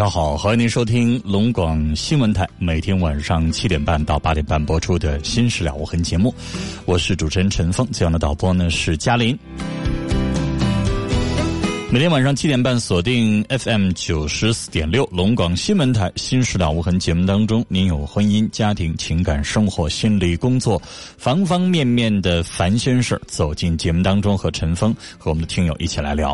[0.00, 6.34] 上好，欢迎您收听龙广新闻台每天晚上七点半到八点半播出的《新事了无痕》节目，
[6.86, 9.38] 我是主持人陈峰，这样的导播呢是嘉林。
[11.92, 20.80] 每天晚上七点半锁定 FM 九十四点六龙广新闻台《新事了无痕》节目当中，您有婚姻、家庭、情感、生活、心理、工作
[21.18, 26.32] 方方面面的烦心事走进节目当中，和陈峰和我们的听友一起来聊。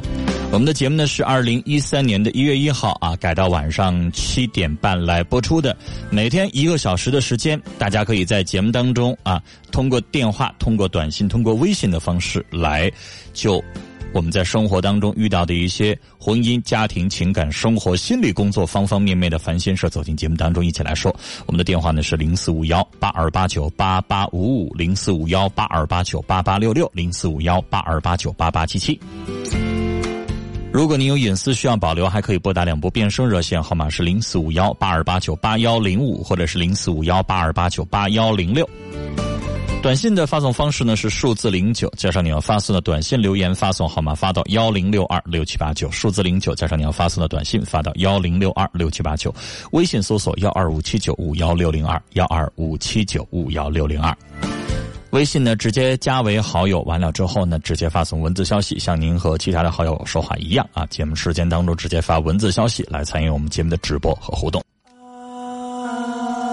[0.53, 5.75] 我们的节目呢是二零一三年的一月一号啊改到晚上七点半来播出的，
[6.11, 12.93] 每天一个小时的时间，大家可以在节目当中啊通过电话、通过短信、通过微信的方式来
[13.33, 13.65] 就。
[14.13, 21.15] 我们在生活当中遇到的一些婚姻、家庭、情感、生活、心理、工作方方面面的烦心事，走进节目当中一起来说。
[21.45, 28.99] 我们的电话呢是零四五幺八二八九八八五五零四五幺八二八九八八六六零四五幺八二八九八八七七。
[30.73, 38.67] 如果您有隐私需要保留，还可以拨打两部变声热线号码是零四五幺八二八九八幺零五或者是零四五幺八二八九八幺零六。
[39.83, 49.33] 短信的发送方式呢是数字零九加上你要发送的短信留言发送号码发到幺零六二六七八九数字零九加上你要发送的短信发到幺零六二六七八九
[49.73, 54.17] 微信搜索幺二五七九五幺六零二幺二五七九五幺六零二
[55.11, 64.61] 微信呢直接加为好友完了之后呢直接发送文字消息像您和其他的好友说话一样啊节目时间当中直接发文字消息来参与我们节目的直播和互动。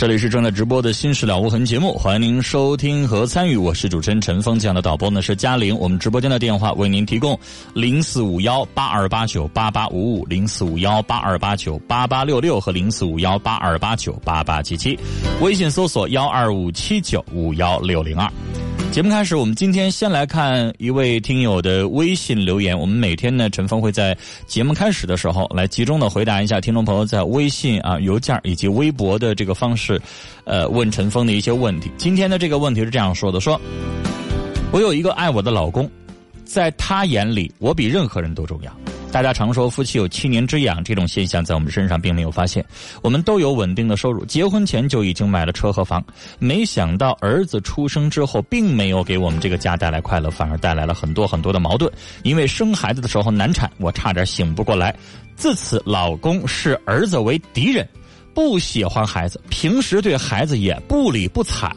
[0.00, 3.54] 这里是正在直播的《新事了无痕》节目，欢迎您收听和参与。
[3.54, 5.78] 我是主持人陈峰，这样的导播呢是嘉玲。
[5.78, 7.38] 我们直播间的电话为您提供
[7.74, 14.98] 零四五幺八二八九八八五五、零四五幺八二八九八八六六和零四五幺八二八九八八七七。
[15.42, 18.32] 微信搜索幺二五七九五幺六零二。
[18.90, 22.76] 节目开始，我们今天先来看一位听友的微信留言。
[22.76, 24.16] 我们每天呢，陈峰会在
[24.48, 30.00] 节目开始的时候来集中的回答一下听众朋友在微信啊、邮件以及微博的这个方式，
[30.42, 31.88] 呃，问陈峰的一些问题。
[31.96, 33.60] 今天的这个问题是这样说的：说，
[34.72, 35.88] 我有一个爱我的老公，
[36.44, 38.76] 在他眼里，我比任何人都重要。
[39.12, 42.64] 大家常说夫妻有七年之痒，这种现象在我们身上并没有发现。
[43.02, 46.02] 我们都有稳定的收入，结婚前就已经买了车和房。
[46.38, 51.90] 没想到儿子出生之后，并没有给我们这个家带来快乐，反而带来了很多很多的矛盾。
[52.22, 54.94] 因为生孩子的时候难产，我差点醒不过来。
[55.34, 57.86] 自此，老公视儿子为敌人，
[58.32, 61.74] 不喜欢孩子，平时对孩子也不理不睬。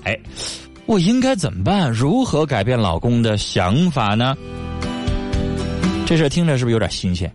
[0.86, 1.92] 我应该怎么办？
[1.92, 4.38] 如何改变老公的想法呢？
[6.06, 7.34] 这事听着是不是有点新鲜？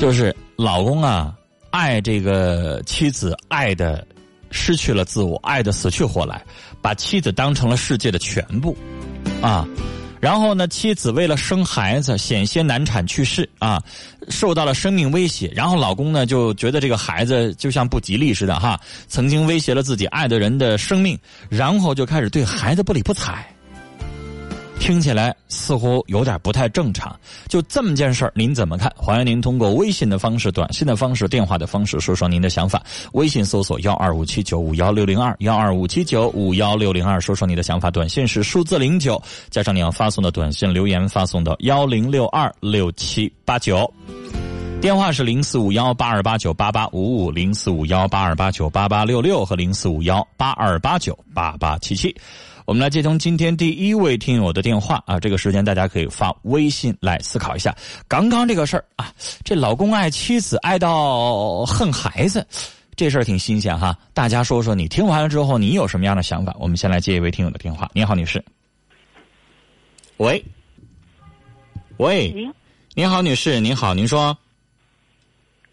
[0.00, 1.32] 就是老公啊，
[1.70, 4.04] 爱这个妻子，爱的
[4.50, 6.44] 失去了自我，爱的死去活来，
[6.82, 8.76] 把妻子当成了世界的全部，
[9.40, 9.64] 啊，
[10.20, 13.80] 然后呢，妻子为了生孩子险些难产去世啊，
[14.28, 21.16] 受到了生命威胁，然后老公呢就觉得这个孩子就像不吉利似的哈，曾经威胁了自己爱的人的生命，
[21.48, 23.46] 然后就开始对孩子不理不睬。
[24.82, 27.16] 听起来似乎有点不太正常。
[27.46, 28.92] 就这么件事儿，您怎么看？
[28.96, 32.82] 欢迎您通过微信的方式、短信的方式、电话的方式说说您的想法。
[33.12, 37.92] 微信搜索幺二五七九五幺六零二幺二五七九五幺六零二，说说你的想法。
[37.92, 43.88] 短信是数字零九，加上你要发送的短信留言发送到幺零六二六七八九。
[44.80, 52.12] 电话是零四五幺八二八九八八五五零四五幺八二八九八八六六和零四五幺八二八九八八七七。
[52.72, 57.76] 我们来接通今天第一位听友的电话啊，这个时间大家可以发微信来思考一下。
[58.08, 59.12] 刚刚这个事儿啊，
[59.44, 62.46] 这老公爱妻子爱到恨孩子，
[62.96, 63.94] 这事儿挺新鲜哈。
[64.14, 66.56] 大家说说你听完了之后，你有什么样的想法？
[66.58, 67.90] 我们先来接一位听友的电话。
[67.92, 68.42] 你好，女士。
[70.16, 70.42] 喂，
[71.98, 72.34] 喂，
[72.94, 74.34] 您好，女士，您好，您说。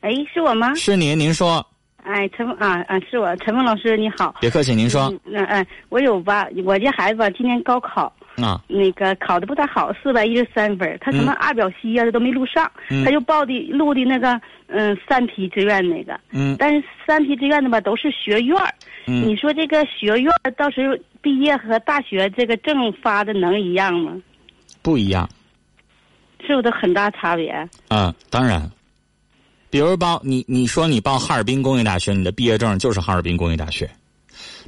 [0.01, 0.75] 哎，是我吗？
[0.75, 1.65] 是您，您说。
[2.03, 4.33] 哎，陈啊啊，是我，陈峰老师，你好。
[4.39, 5.13] 别客气，您说。
[5.25, 6.47] 嗯哎，我有吧？
[6.65, 10.97] 我家孩子吧，今年高考啊，那个考的不太好，四百一十三分。
[11.01, 12.69] 他什么二表西呀，他都没录上，
[13.05, 16.19] 他就报的录的那个嗯三批志愿那个。
[16.31, 16.55] 嗯。
[16.57, 18.57] 但是三批志愿的吧，都是学院
[19.05, 19.27] 嗯。
[19.27, 24.13] 你说这个学院到时候毕业和大学这个证发的能一样吗？
[24.81, 25.29] 不一样。
[26.41, 27.51] 是不是都很大差别？
[27.89, 28.67] 啊，当然。
[29.69, 33.89] 比如报你，你说你报哈尔滨工业大学，你的毕业证就是哈尔滨工业大学。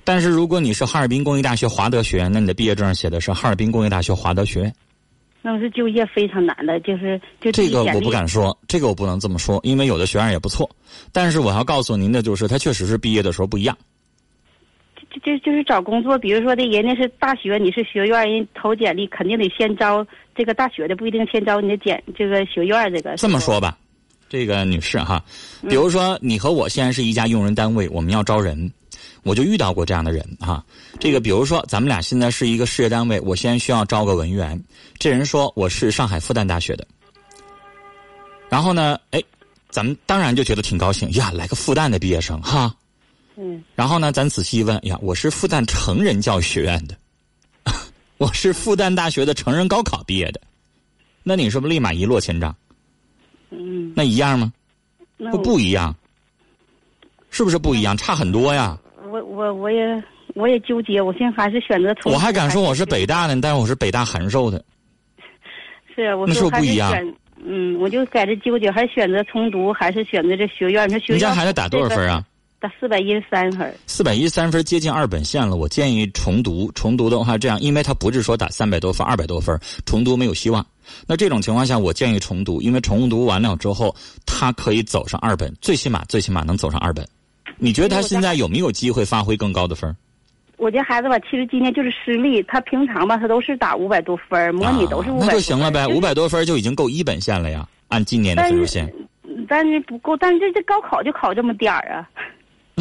[0.03, 4.74] 但是如果你是哈尔滨工业大学华德学院，那你的毕业证写的是哈尔滨工业大学华德学院。
[5.42, 10.69] 那是就业非常难的，就是就这个我不敢说，这个我不能这么说，因为有的学院也不错。
[11.12, 13.75] 但是我要告诉您的就是，他确实是毕业的时候不一样。
[15.09, 20.06] 就就就是找工作，比如说的人家是大学，你是学院，人投简历肯定得先招
[20.36, 23.15] 这个大学的，不一定先招你的简这个学院这个。
[23.15, 23.75] 这么说吧。
[24.31, 25.21] 这个女士哈，
[25.67, 28.71] 比如说你和我现在是一家用人单位，我们要招人，
[29.23, 30.63] 我就遇到过这样的人哈。
[31.01, 34.57] 这个比如说咱们俩现在是一个事业单位，我现在需要招个文员，
[34.97, 36.87] 这人说我是上海复旦大学的，
[38.47, 39.21] 然后呢，哎，
[39.69, 42.73] 咱们当然就觉得挺高兴呀，来个复旦的毕业生哈。
[43.35, 43.61] 嗯。
[43.75, 46.95] 然后呢，咱仔细一问，呀，我是复旦成人教育学院的，
[48.17, 50.39] 我是复旦大学的成人高考毕业的，
[51.21, 52.55] 那你是不是立马一落千丈？
[53.51, 54.51] 嗯，那一样吗？
[55.31, 55.95] 不不一样，
[57.30, 57.95] 是不是不一样？
[57.95, 58.77] 差很多呀。
[59.12, 60.03] 我我我也
[60.33, 62.12] 我也纠结，我现在还是选择从。
[62.12, 64.63] 我还敢说我是北大的，但是我是北大函授的。
[65.94, 66.92] 是啊，我说不一样。
[67.44, 70.88] 嗯，我就在这纠结，还是选择重读，还是选择这学院？
[70.88, 71.18] 你说学院。
[71.18, 72.24] 你家孩子打多少分啊？
[72.61, 73.73] 打四百一十三分。
[73.87, 76.71] 四百一十三分接近二本线了，我建议重读。
[76.73, 80.63] 重读的话，这样，因为他不是说打三百多分、二百多分，重读没有希望。
[81.07, 83.95] 那这种情况下，我建议重读，因为重读完了之后，
[84.27, 87.03] 他可以走上二本，最起码最起码能走上二本。
[87.57, 89.95] 你觉得他现在有没有机会发挥更高的分？
[90.57, 95.25] 我家孩子吧，其实今年就是失利，他平常吧，他都是打五百多分，模拟都是五百。
[95.25, 98.93] 那就行了呗，五百多分就已经够一本线了呀，按今年的分数线。
[99.47, 102.07] 但是不够，但是这这高考就考这么点儿啊。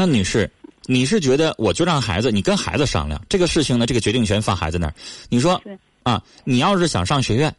[0.01, 0.51] 那女士，
[0.87, 3.85] 你是觉得我就让孩子，你跟孩子商量这个事情呢？
[3.87, 4.95] 这个决定权放孩子那儿。
[5.29, 5.61] 你说
[6.05, 7.55] 啊，你要是想上学院。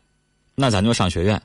[0.54, 1.42] 那咱就上学院，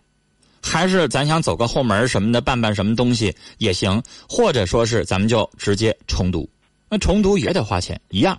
[0.61, 6.47] 还是咱想走个后门什么的，办办什么东西也行，或者说是咱们就直接重读，
[6.91, 8.39] 那重读也得花钱，一样。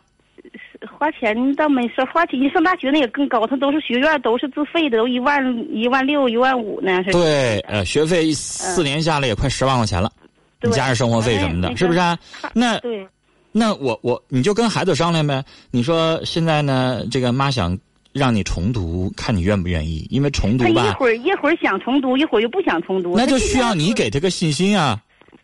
[0.99, 7.01] 花钱倒没事，花钱你上大学那也更高，他都是学院，都是自费的，都一万一万六一万五呢。
[7.11, 10.11] 对，呃，学费四年下来也快十万块钱了，
[10.61, 12.17] 你加上生活费什么的，是不是啊？
[12.53, 13.07] 那对，
[13.51, 15.43] 那我我你就跟孩子商量呗。
[15.71, 17.77] 你说现在呢，这个妈想。
[18.13, 20.07] 让你重读，看你愿不愿意。
[20.09, 23.15] 因为重读吧，一会儿一会儿想重读，一会儿又不想重读。
[23.15, 24.99] 那就需要你给他个信心啊。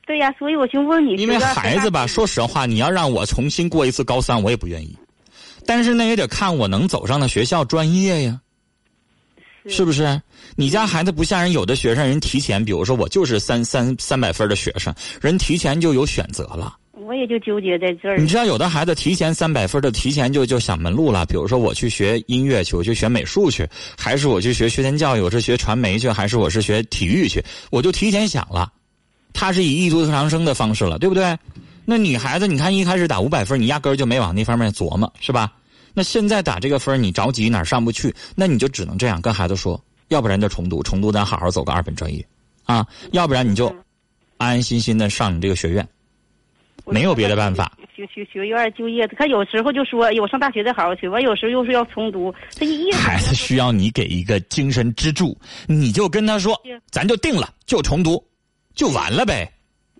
[0.07, 1.13] 对呀，所以我就问你。
[1.17, 4.97] 因为孩子吧，说实话，你要让我重新过一次高三，我也不愿意。
[5.67, 8.41] 但是那也得看我能走上的学校专业呀，
[9.67, 10.19] 是不是？
[10.55, 16.77] 你家孩子不像人，有的学生人提前，比如说我就是三三三百分的学生，人提前就有选择了。
[17.05, 18.17] 我也就纠结在这儿。
[18.17, 21.25] 你知道，有的孩子提前三百分的，提前就就想门路了。
[21.25, 27.43] 比如说，我去学音乐去，我去学美术去，还是我去学学前教育，我是学传媒去，还是我是学体育去？
[27.71, 28.71] 我就提前想了，
[29.33, 31.37] 他是以艺术特长生的方式了，对不对？
[31.83, 35.51] 那女孩子，你看一开始打五百分，你压根儿就没往那方面琢磨，是吧？
[35.93, 38.13] 那现在打这个分，你着急哪儿上不去？
[38.35, 42.25] 那你就只能这样跟孩子说，要不然就重读，重读咱好好走个二本专业，
[42.65, 43.67] 啊，要不然你就
[44.37, 45.87] 安安心心的上你这个学院。
[46.85, 47.71] 没有别的办法。
[47.95, 52.33] 学学学院就业，他有时候就说：“有上大学的好好学。”完有时候又是要重读。
[52.57, 56.59] 他一孩子需要你给一个精神支柱，你就跟他说
[56.91, 58.21] ：“咱就定了，就重读，
[58.75, 59.49] 就完了呗。”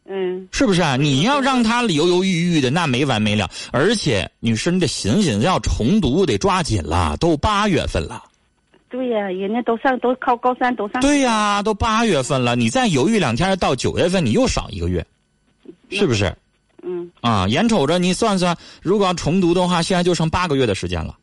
[0.06, 0.98] 嗯，是不是啊？
[0.98, 3.50] 你要让他犹犹豫豫的，那没完没了。
[3.72, 8.22] 而且，女士，你得醒醒，要重读得抓紧了，都八月份了。
[8.94, 11.02] 对呀、人家都上都考高三都上。
[11.02, 15.04] 对呀、都八月份了，你再犹豫两天，到九月份你又少一个月，
[15.90, 16.32] 是不是？
[16.84, 21.18] 嗯，啊，眼瞅着你算算，如果要重读的话，现在就剩八个月的时间了，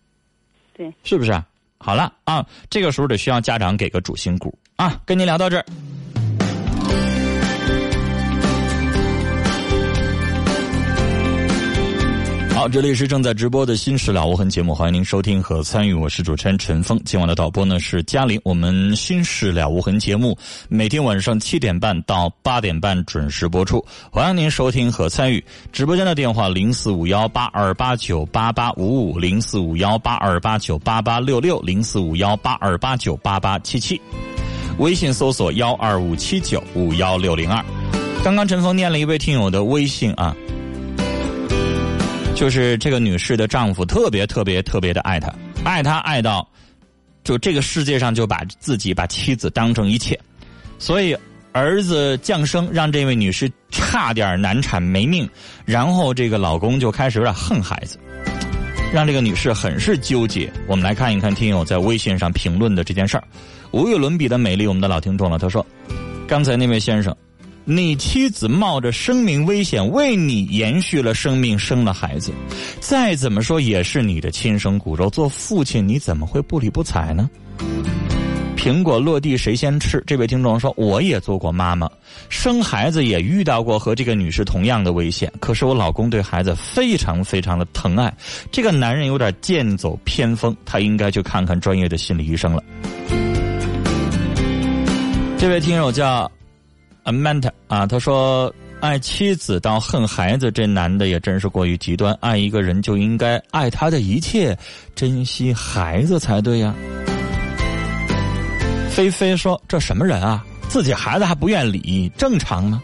[0.77, 1.41] 对，是不是？
[1.79, 5.01] 好了啊，这个时候得需要家长给个主心骨啊。
[5.07, 5.65] 跟您聊到这儿。
[12.61, 17.01] 好，这里是正在直播的《新事了无痕》节目，欢迎您收听和参与，我是主持人陈峰。
[17.07, 18.39] 今晚的导播呢是嘉玲。
[18.45, 20.37] 我们《新事了无痕》节目
[20.69, 25.43] 每天晚上七点半到八点半准时播出，欢迎您收听和参与。
[25.73, 33.99] 直播间的电话零四五幺八二八九八八五五零四五幺八二八九八八六六零四五幺八二八九八八七七，
[34.77, 37.65] 微信搜索幺二五七九五幺六零二。
[38.23, 40.37] 刚刚陈峰念了一位听友的微信啊。
[42.41, 45.31] 就是这个女士的丈夫特别特别特别的爱她，
[45.63, 46.49] 爱她爱到，
[47.23, 50.19] 就这个世界上就把自己把妻子当成一切，
[50.79, 51.15] 所以
[51.53, 55.29] 儿子降生让这位女士差点难产没命，
[55.67, 57.99] 然后这个老公就开始有点恨孩子，
[58.91, 60.51] 让这个女士很是纠结。
[60.67, 63.25] 我们来看一看听友在微信上评论的这件事儿，
[63.71, 65.67] 无与伦比的美丽，我们的老听众了，他说，
[66.27, 67.15] 刚才那位先生。
[67.65, 72.33] 你妻子冒着生命危险为你延续了生命，生了孩子，
[72.81, 75.09] 再怎么说也是你的亲生骨肉。
[75.11, 77.31] 做父亲你怎么会不理不睬呢？
[78.57, 80.03] 苹果落地谁先吃？
[80.07, 81.89] 这位听众说，我也做过妈妈，
[82.29, 85.33] 生孩子也遇到过和这个女士同样的危险。
[85.39, 88.13] 可是我老公对孩子非常非常的疼爱，
[88.51, 92.63] 这个男人有点剑走偏锋，他应该去看看专业的心理医生了。
[95.39, 96.31] 这位听友叫。
[97.05, 102.17] Amanda 啊，他说爱妻子到恨孩子，这男的也真是过于极端。
[102.21, 104.57] 爱一个人就应该爱他的一切，
[104.95, 106.75] 珍惜孩子才对呀。
[108.91, 110.45] 菲菲说：“这什么人啊？
[110.69, 112.83] 自己孩子还不愿理，正常吗？”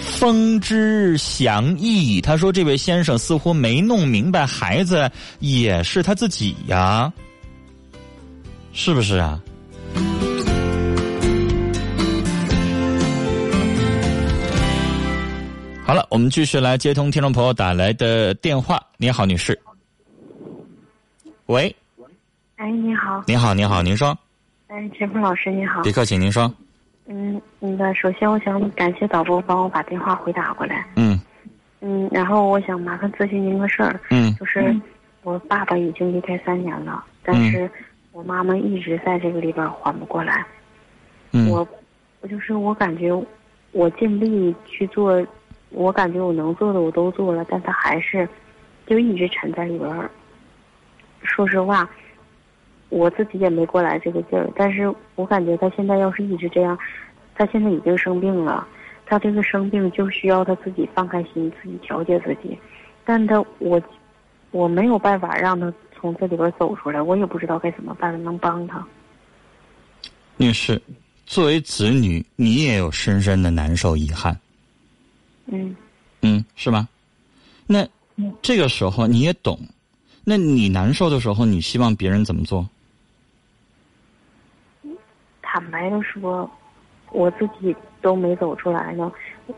[0.00, 7.10] 风之祥意，他说：“这位先生似乎没弄明白，孩子也是他自己呀，
[8.72, 9.40] 是不是啊？”
[15.90, 18.80] 好了，我们继续来接通听众朋友打来的电话。
[18.96, 19.60] 你好，女士。
[21.46, 21.74] 喂，
[22.54, 24.16] 哎，你好，你好，你好，您说。
[24.68, 25.90] 哎，陈峰老师你好别。
[25.90, 26.54] 客气，您说。
[27.06, 30.86] 嗯，那个，首先我想感谢导播帮我把电话回打过来。
[30.94, 31.20] 嗯
[31.80, 34.72] 嗯，然后我想麻烦咨询您个事儿，嗯就是
[35.24, 37.68] 我爸爸已经离开三年了，但是
[38.12, 40.46] 我妈妈一直在这个里边缓不过来。
[41.32, 41.66] 嗯我，
[42.20, 43.10] 我就是我感觉
[43.72, 45.20] 我尽力去做，
[45.70, 48.28] 我感觉我能做的我都做了，但他还是
[48.86, 50.10] 就一直沉在里边儿。
[51.22, 51.88] 说实话，
[52.88, 56.78] 我自己也没过来这个劲儿，但是我感觉他现在要是一直这样，
[57.34, 58.66] 他现在已经生病了，
[59.06, 62.58] 他这个生病就需要他自己放开心，自己调节自己，
[63.04, 63.80] 但他我
[64.50, 68.84] 我没有办法让他从这里边走出来，我也不知道该怎么办能帮他。
[70.36, 70.80] 女士，
[71.26, 74.36] 作为子女，你也有深深的难受、遗憾，
[75.50, 75.76] 嗯
[76.22, 76.88] 嗯，是吗？
[77.66, 77.86] 那
[78.42, 79.58] 这个时候你也懂，
[80.24, 82.68] 那你难受的时候，你希望别人怎么做？
[85.42, 86.48] 坦白的说，
[87.10, 89.10] 我自己都没走出来呢，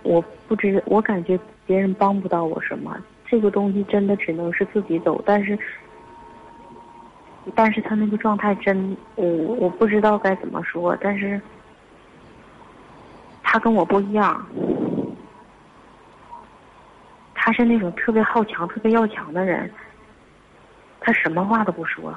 [0.03, 2.97] 我不知，我感觉别人帮不到我什么。
[3.27, 5.59] 这个东西真的只能是自己走，但是，
[7.55, 11.41] 但是他那个状态真，我我不知道该怎么说，但是，
[13.43, 14.47] 他跟我不一样，
[17.45, 19.69] 他是那种特别好强、特别要强的人，
[21.01, 22.17] 他什么话都不说。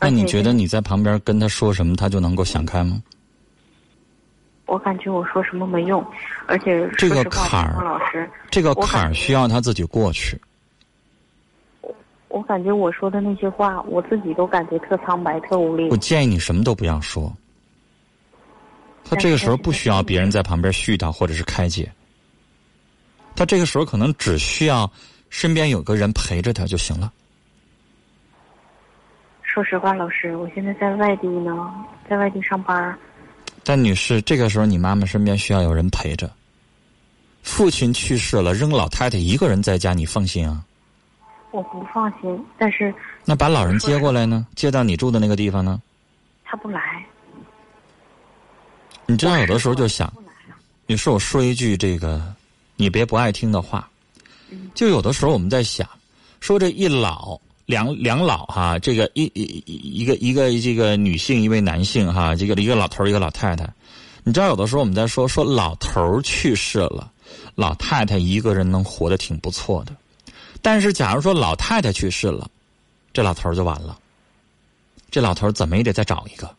[0.00, 3.02] 那你觉得你在旁边跟他说什么，他就能够想开吗？
[4.64, 6.02] 我感觉我说什么没用，
[6.46, 10.40] 而且这个坎儿老师，这个坎儿需要他自己过去。
[12.28, 15.96] 我感觉我说的那些话，我自己都感觉特苍白、特无力我。
[15.98, 17.30] 建议你什么都不要说。
[19.04, 21.92] 他这个时候不需要别人在旁边絮叨或者是开解，
[23.36, 24.90] 他这个时候可能只需要
[25.28, 27.12] 身边有个人陪着他就行了。
[29.42, 31.72] 说实话，老师，我现在在外地呢，
[32.08, 32.98] 在外地上班，
[33.62, 36.30] 但女士，这个时候你妈妈身边需要有人陪着。
[37.42, 40.64] 父亲去世了，扔老太太一个人在家，你放心啊？
[41.50, 42.44] 我不放心。
[42.58, 42.92] 但是
[43.24, 44.46] 那把老人接过来呢？
[44.56, 45.80] 接到你住的那个地方呢？
[46.42, 47.04] 他不来，
[49.06, 50.12] 你知道，有的时候就想。
[50.86, 52.34] 女士，我说一句这个，
[52.76, 53.88] 你别不爱听的话，
[54.74, 55.88] 就有的时候我们在想，
[56.40, 63.68] 说这一老两两老哈，这个一一一个一个这个女性，一位男性哈，这个一个老头一个老太太。
[64.22, 67.12] 你知道，有的时候我们在说说老头去世了，
[67.54, 69.92] 老太太一个人能活得挺不错的。
[70.62, 72.50] 但是，假如说老太太去世了，
[73.12, 73.98] 这老头就完了。
[75.10, 76.50] 这老头怎么也得再找一个，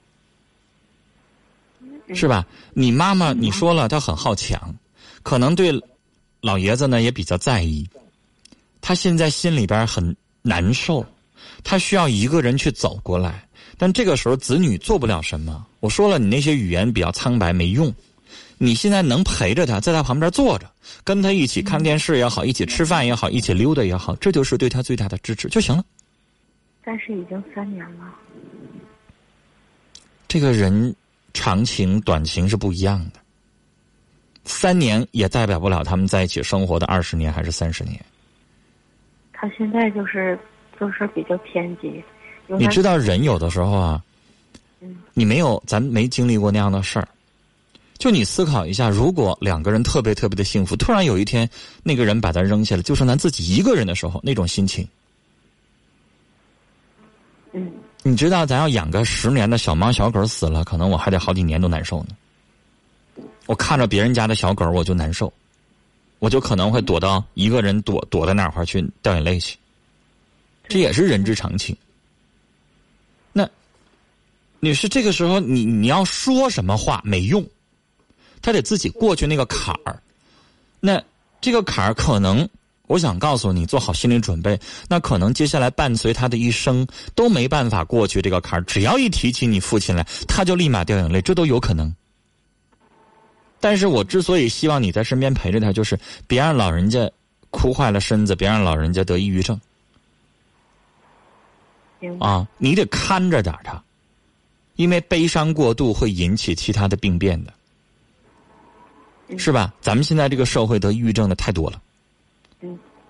[2.16, 2.46] 是吧？
[2.74, 4.74] 你妈妈你说了，她很好强，
[5.24, 5.72] 可能对
[6.46, 7.90] 老爷子呢也比较在意。
[8.80, 11.04] 他现在心里边很难受，
[11.64, 13.44] 他需要一个人去走过来。
[13.80, 15.66] 但这个时候，子女做不了什么。
[15.80, 17.92] 我说了，你那些语言比较苍白，没用。
[18.60, 20.70] 你现在能陪着他，在他旁边坐着，
[21.04, 25.84] 跟他一起看电视也好，一起吃饭也好，一起溜达也好，这就是对他最大的支持就行了。
[26.84, 28.14] 但是已经三年了。
[30.28, 30.96] 这个人
[31.34, 33.20] 长情短情是不一样的。
[34.46, 38.00] 三年也代表不了他们在一起生活的二十年还是三十年。
[39.34, 40.40] 他现在就是
[40.78, 42.04] 做事比较偏激。
[42.48, 44.02] 你知道人有的时候啊，
[45.14, 47.08] 你没有咱没经历过那样的事儿，
[47.98, 51.50] 就你思考一下，如果两个人特别特别的幸福，突然有一天
[51.84, 54.88] 那个人把他扔下了，就剩咱自己一个人的时候，那种心情。
[57.52, 57.72] 嗯。
[58.04, 62.10] 你知道，咱要养个十年的小猫小狗死了，可能我还得好几年都难受呢。
[63.46, 65.32] 我看着别人家的小狗，我就难受，
[66.20, 69.58] 我就可能会躲到一个人躲躲到哪块去掉眼泪去。
[70.68, 71.76] 这也是人之常情。
[73.32, 73.48] 那，
[74.60, 77.46] 女士，这个时候你你要说什么话没用，
[78.42, 80.02] 他得自己过去那个坎儿。
[80.80, 81.04] 那
[81.40, 82.48] 这个坎儿可能。
[82.88, 84.60] 我想告诉你，做好心理准备。
[84.88, 86.86] 那可能接下来伴随他的一生
[87.16, 88.64] 都没办法过去这个坎儿。
[88.66, 91.92] 只要一提起你父亲来，他就立马掉眼泪，这都有可能。
[93.66, 97.10] 但是我之所以希望你在身边陪着他，就是别让老人家
[97.50, 99.60] 哭坏了身子，别让老人家得抑郁症。
[102.20, 103.84] 啊，你得看着点他，
[104.76, 107.52] 因为悲伤过度会引起其他的病变的，
[109.36, 109.74] 是吧？
[109.82, 111.82] 咱们现在这个社会得抑郁症的太多了。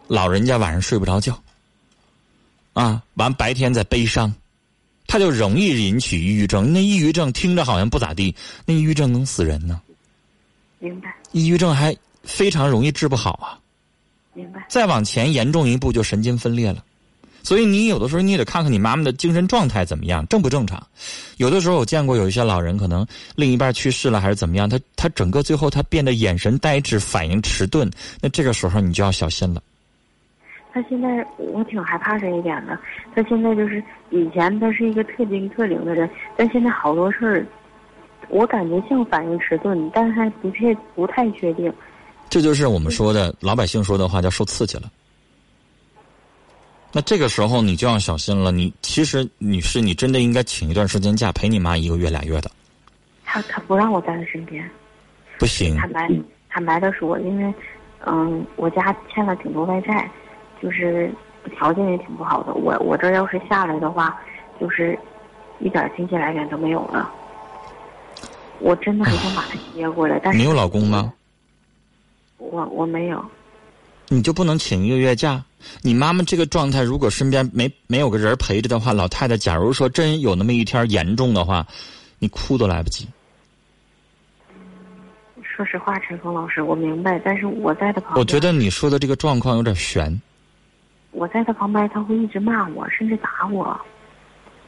[0.07, 1.37] 老人家晚上睡不着觉，
[2.71, 4.33] 啊，完白天在悲伤，
[5.05, 6.71] 他就容易引起抑郁症。
[6.71, 8.33] 那抑郁症听着好像不咋地，
[8.65, 9.81] 那抑郁症能死人呢。
[10.85, 11.13] 明白。
[11.31, 13.57] 抑郁症还非常容易治不好啊。
[14.33, 14.63] 明白。
[14.69, 16.83] 再往前严重一步就神经分裂了，
[17.41, 20.85] 所以你有的时候你也得看看你妈妈的精神状态怎么样，正不正常。
[21.37, 27.89] 有的时候我见过有一些老人，可能另一半去世了还是怎么样，他他整个最后他变得眼神呆滞，反应迟钝，
[28.21, 29.63] 那这个时候你就要小心了。
[30.73, 32.77] 他现在我挺害怕这一点的。
[33.15, 37.47] 他现在就是以前他是一个特精特灵的人，但现在好多事儿，
[38.29, 41.71] 我感觉像反应迟钝，但还不确不太确定。
[42.29, 44.91] 这就是我们说的老百姓说的话，叫受刺激了。
[46.91, 48.51] 那这个时候你就要小心了。
[48.51, 52.49] 你其实女士，你真的应该请一段时间假陪你妈一个月俩月的。
[53.23, 54.67] 他他不让我在他身边。
[55.37, 55.75] 不行。
[55.77, 56.09] 坦白
[56.49, 57.53] 坦白的说，因为
[58.05, 60.09] 嗯，我家欠了挺多外债。
[60.61, 61.11] 就是
[61.53, 64.19] 条件也挺不好的，我我这要是下来的话，
[64.59, 64.97] 就是
[65.59, 67.11] 一点经济来源都没有了。
[68.65, 71.13] 我真的很想把他接过来，但是你有老公吗？
[72.39, 73.23] 我我没有。
[74.07, 75.43] 你就不能请一个月假？
[75.83, 81.63] 你妈妈这个状态，如果身边没没有个人陪着的话，老太太，假如说真有那么一天严重的话，
[82.17, 83.07] 你哭都来不及。
[85.43, 88.19] 说实话，陈峰老师，我明白，但是我在他旁边。
[88.19, 90.19] 我觉得你说的这个状况有点悬。
[91.11, 93.79] 我在他旁边，他会一直骂我，甚至打我。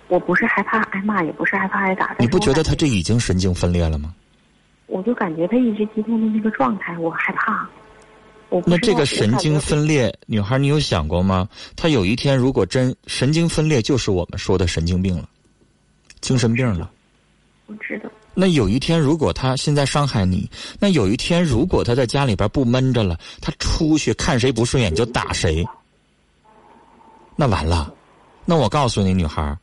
[0.08, 2.15] 我不是害怕挨骂，也不是害怕挨打。
[2.20, 4.13] 你不觉得他这已经神经分裂了吗？
[4.88, 7.67] 我就感觉他一直激动的那个状态，我害怕。
[8.65, 11.50] 那这个神经分裂，女孩，你有想过吗？
[11.76, 15.28] 他有一天如果真神经分裂，就是我们说的神经病了，
[16.22, 16.89] 精神病了。
[17.65, 18.10] 我知道。
[18.34, 25.67] 那有一天，如果他现在伤害你，那有一天，如果他在家里边不闷着了，他出去看谁不顺眼就打谁。
[27.36, 27.93] 那完了，
[28.46, 29.58] 那我告诉你，女孩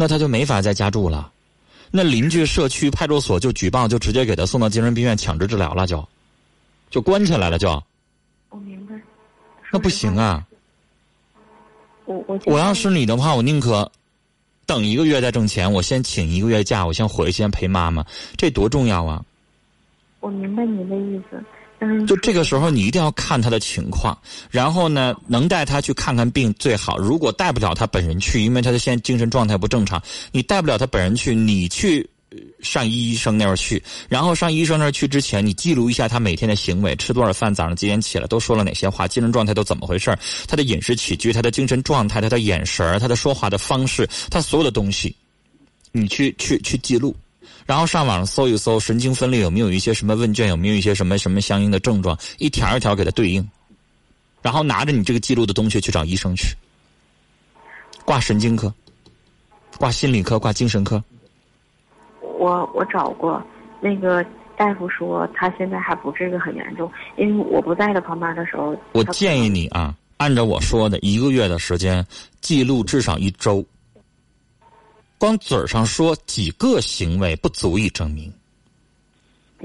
[0.00, 1.32] 那他就没法在家住了，
[1.90, 6.08] 那邻居、社区、派出所就举报，就直接给他送到精神病院强制治疗了，就，
[6.88, 7.68] 就关起来了，就。
[8.50, 8.94] 我明白。
[9.72, 10.46] 那不行啊。
[12.04, 13.90] 我我我要是你的话，我宁可
[14.66, 18.06] 等一个月再挣钱，我先请一个月假，我先回去先陪妈妈，
[18.36, 19.24] 这多重要啊！
[20.20, 21.44] 我明白你的意思。
[22.06, 24.16] 就这个时候，你一定要看他的情况，
[24.50, 26.98] 然后呢，能带他去看看病最好。
[26.98, 32.08] 如果带不了他本人去，因为他的现在精神状态不正常，你带不了他本人去，你去
[32.60, 45.14] 上医生那儿去，然后上医生那儿去之前，你记录一下他每天的行为，吃多少饭，早上几点起来，都说了哪些话，精神状态都怎么回事他的饮食起居，他的精神状态，他的眼神他的说话的方式，他所有的东西，
[45.92, 47.14] 你去去去记录，
[47.68, 53.46] 然后上网上搜一搜神经分裂有没有一些什么问卷，有没有一些什么什么相应的症状，一条一条给他对应，
[54.40, 56.56] 然后拿着你这个记录的东西去找医生去，
[58.06, 58.72] 挂神经科，
[59.76, 61.04] 挂心理科，挂精神科。
[62.22, 63.44] 我我找过，
[63.82, 64.24] 那个
[64.56, 68.74] 大夫说他现在还不至于很严重，因为我不在他旁边的时候。
[68.92, 72.02] 我建议你啊，按照我说的一个月的时间
[72.40, 73.62] 记录至少一周。
[75.18, 78.32] 光嘴上说几个行为不足以证明，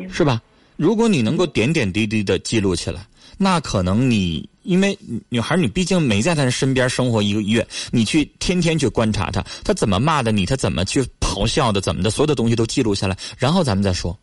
[0.10, 0.42] 是吧？
[0.76, 4.98] 如果你能够点点滴滴的记录起来，那可能你因为
[5.30, 11.06] 女孩你毕竟没在她身边生活一个月，你去天天去观察她，她怎么骂的你，她怎么去。
[11.34, 14.16] 咆哮的怎么的，所有的东西都记录下来，然后咱们再说，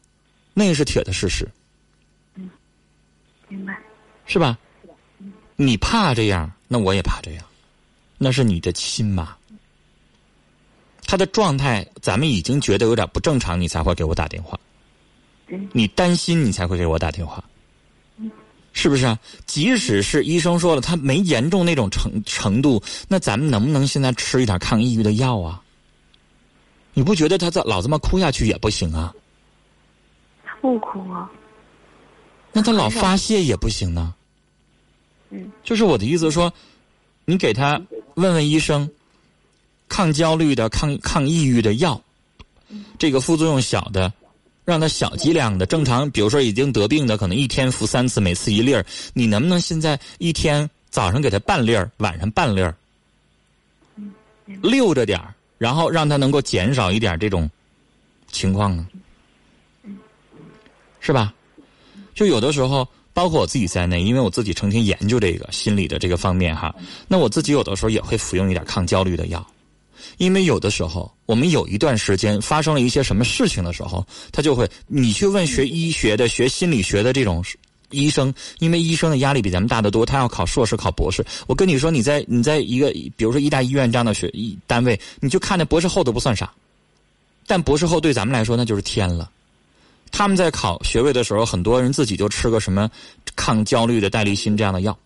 [0.55, 1.45] 那个是铁的事实。
[2.37, 2.49] 嗯，
[3.49, 3.77] 明白，
[4.27, 4.57] 是吧？
[5.57, 7.45] 你怕这样，那我也怕这样，
[8.16, 9.37] 那是你的亲妈。
[11.11, 14.57] 他的状态，咱们已经觉得有点不正常，你才会给我打电话。
[15.73, 17.42] 你担心，你才会给我打电话。
[18.73, 19.18] 是不是啊？
[19.44, 25.61] 即使是医生说了他没严重那种程程度，那咱们能不能现在吃一点抗抑郁的药啊？
[26.94, 29.12] 你不觉得他这老这么哭下去也不行啊？
[30.44, 31.29] 他不哭啊。
[32.53, 34.14] 那他老发泄也不行呢。
[35.31, 35.51] 嗯。
[35.64, 36.53] 就是我的意思说，
[37.25, 37.83] 你给他
[38.14, 38.88] 问问医生，
[39.90, 42.00] 抗焦虑的、抗抗抑郁的药，
[42.98, 44.11] 这个副作用小的，
[44.64, 48.87] 让他小剂量的，正常，比如说已经得病的，可能一天服三次，每次一粒儿。
[49.12, 52.74] 你能不能现在一天早上给他半粒儿，晚上半粒儿？
[54.62, 55.35] 溜着点儿。
[55.59, 57.50] 然后让他能够减少一点这种
[58.33, 58.87] 情况呢，
[61.00, 61.35] 是吧？
[62.14, 66.74] 就有的时候，包括我自己在内，因为我自己成天研究这个心理的这个方面哈，
[67.07, 69.46] 那我自己有的时候也会服用一点抗焦虑的药，
[70.19, 77.45] 因为有的时候我们有一段时间发生了一些什么事情的时候，他就会你去问学医学的、学心理学的这种。
[77.93, 81.27] 医生，因为医生的压力比咱们大得多，他要考硕士、考博士。
[81.49, 86.53] 我跟你说，你在你在一个比如说医大医院这样的学医单位，你就看那博士后都不算啥，
[87.49, 89.29] 但博士后对咱们来说那就是天了。
[90.13, 92.89] 他们在考学位的时候，很多人自己就吃个什么
[93.35, 94.97] 抗焦虑的代利辛这样的药。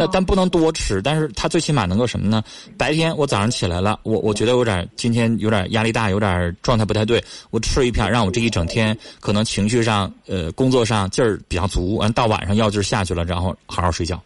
[0.00, 2.42] 那但不能多吃，但是他最起码能够什么呢？
[2.78, 14.18] 白天我早上起来了，我我觉得有点今天有点压力大，有点状态不太对，我吃一片，让我这一整天可能情绪上、呃工作上劲儿比较足，完到晚上药劲儿下去了，然后好好睡觉，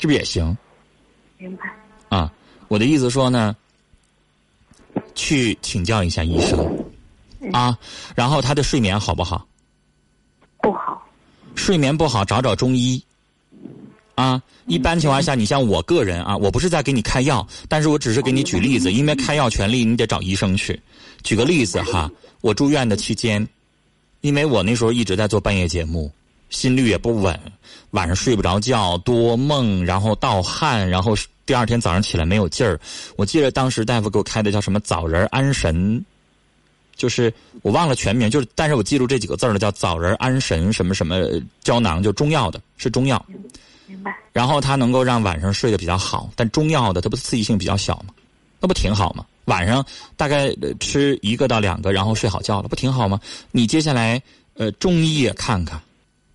[0.00, 0.56] 是不是也行？
[1.38, 1.72] 明白。
[2.08, 2.32] 啊，
[2.66, 3.54] 我的意思说呢，
[5.14, 6.58] 去请教一下医生
[7.52, 7.78] 啊，
[8.16, 9.46] 然后他的睡眠好不好？
[10.60, 11.06] 不好。
[11.54, 13.00] 睡眠不好，找找中医。
[14.16, 20.80] 啊，一般情况下，你像我个人啊，我不是在给你开药，但是我只是给你举例子，因为开药权利你得找医生去。
[21.22, 23.46] 举个例子哈，我住院的期间，
[24.22, 26.10] 因为我那时候一直在做半夜节目，
[26.48, 27.38] 心率也不稳，
[27.90, 32.80] 晚上睡不着觉，多梦，然后盗汗，然后第二天早上起来没有劲儿。
[33.16, 36.02] 我记得当时大夫给我开的叫什么枣仁安神，
[36.96, 41.22] 就是我忘了全名，就是但是我记住这几个字儿了，叫枣仁安神什么什么
[41.62, 43.22] 胶囊，就中药的，是中药。
[43.86, 44.16] 明白。
[44.32, 48.14] 然后它能够让晚上睡得比较好，但中药的它不刺激性比较小吗？
[48.60, 49.24] 那不挺好吗？
[49.46, 49.84] 晚上
[50.16, 53.20] 大概吃一个到两个，然后睡好觉了，不挺好吗？
[53.52, 54.20] 你接下来
[54.54, 55.80] 呃中医也看看，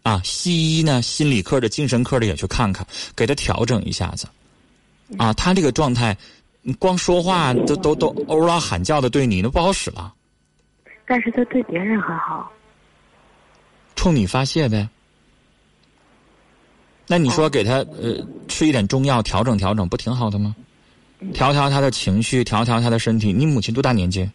[0.03, 4.27] 啊西医呢心理科的、精神科的也去看看，给他调整一下子，
[5.17, 6.15] 啊他这个状态，
[6.79, 10.13] 光说话都都都欧拉喊叫的对你那不好使了。
[11.05, 12.49] 但是他对别人很好。
[13.95, 14.87] 冲你发泄呗。
[17.11, 20.55] 那你说给他呃吃一点中药调整调整不挺好的吗？
[21.33, 23.33] 调调他的情绪，调调他的身体。
[23.33, 24.29] 你母亲多大年纪？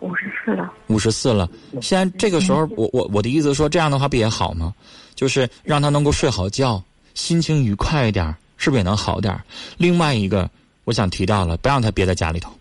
[0.00, 0.70] 五十四了。
[0.88, 1.48] 五十四了。
[1.80, 4.74] 现在这个时候，我我我的意思说，这样的话不也好吗？
[5.14, 9.34] 就是让他能够睡好觉，心情愉快一点，是不是也能好点？
[9.78, 10.50] 另外一个，
[10.84, 12.52] 我想提到了，不让他憋在家里头。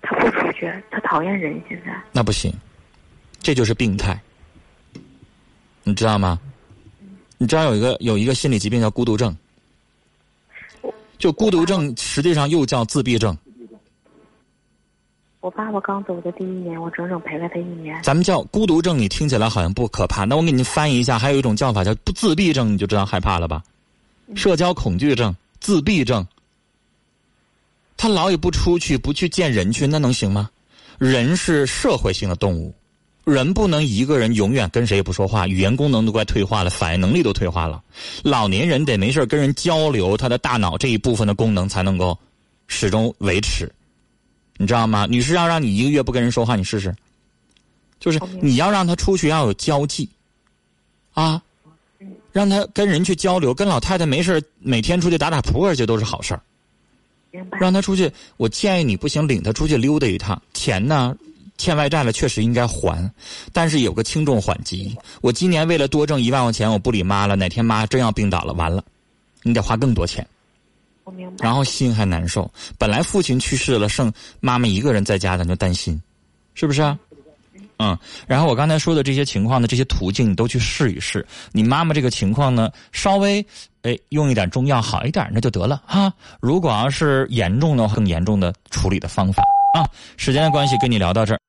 [0.00, 1.62] 他不出去，他讨厌人。
[1.68, 2.50] 现在那不行，
[3.42, 4.18] 这就是病态，
[5.84, 6.40] 你知道吗？
[7.38, 9.34] 你知道有一个有一个心理疾病叫孤独症，
[11.18, 13.36] 就孤独症实际上又叫自闭症。
[15.40, 18.02] 我爸爸刚走的第一年，我整整陪了他一年。
[18.02, 20.24] 咱们叫孤独症，你听起来好像不可怕。
[20.24, 23.62] 那我给您翻译一下，还有一种叫法叫不自闭症，你就知道害怕了吧？
[24.34, 26.26] 社交恐惧症、自闭症，
[27.96, 30.50] 他老也不出去，不去见人去，那能行吗？
[30.98, 32.74] 人是社会性的动物，
[33.30, 37.82] 人不能一个人永远跟谁也不说话，语言功能都快退化了，反应能力都退化了。
[38.22, 42.18] 老年人得没事跟人交流，他的大脑这一部分的功能才能够
[42.66, 43.70] 始终维持，
[44.56, 45.06] 你知道吗？
[45.08, 46.94] 女士要让你一个月不跟人说话，你试试，
[48.00, 50.08] 就是你要让他出去要有交际，
[51.12, 51.42] 啊，
[52.32, 56.40] 让他跟人去交流，跟老太太没事每天出去打打扑克去都是好事儿。
[57.60, 60.40] 让他出去，我建议你不行，领他出去溜达一趟。
[60.54, 61.14] 钱呢，
[61.58, 63.10] 欠外债了，确实应该还，
[63.52, 64.96] 但是有个轻重缓急。
[65.20, 67.36] 我今年为了多挣一万块钱，我不理妈了。
[67.36, 68.82] 哪天妈真要病倒了，完了，
[69.42, 70.26] 你得花更多钱。
[71.04, 71.36] 我明白。
[71.44, 76.00] 然后心还难受，本来父亲去世了，剩妈妈一个人在家，咱就担心，
[76.54, 76.98] 是不是啊？
[77.78, 77.98] 嗯。
[78.26, 81.26] 然后我刚才说的这些情况呢，这些途径你都去试一试。
[81.52, 83.44] 你妈妈这个情况呢，稍微。
[83.82, 86.12] 哎，用一点中药好一点，那就得了哈。
[86.40, 89.40] 如果要是严重的话，更严重的处理的方法
[89.72, 89.88] 啊。
[90.16, 91.40] 时间的关系，跟你聊到这儿。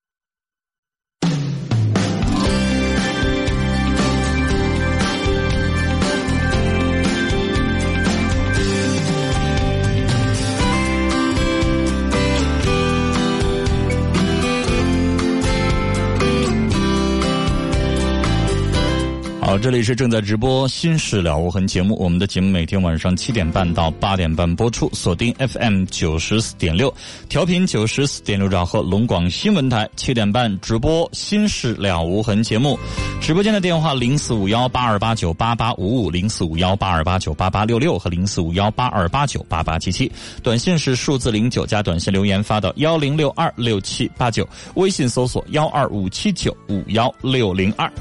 [19.49, 21.97] 好，这里是正在直播《心事了无痕》节目。
[21.99, 26.93] 我们的节目每天晚上七点半到八点半播出，锁定 FM 九十四点六，
[27.29, 32.77] 调频九十四点六兆赫，龙广新闻台七点半直播《心事了无痕》节目。
[33.19, 40.11] 直播间的电话零四五幺八二八九八八五五、零四五幺八二八九八八六六和零四五幺八二八九八八七七。
[40.43, 47.91] 短信是数字零九加短信留言发到幺零六二六七八九，微信搜索幺二五七九五幺六零二。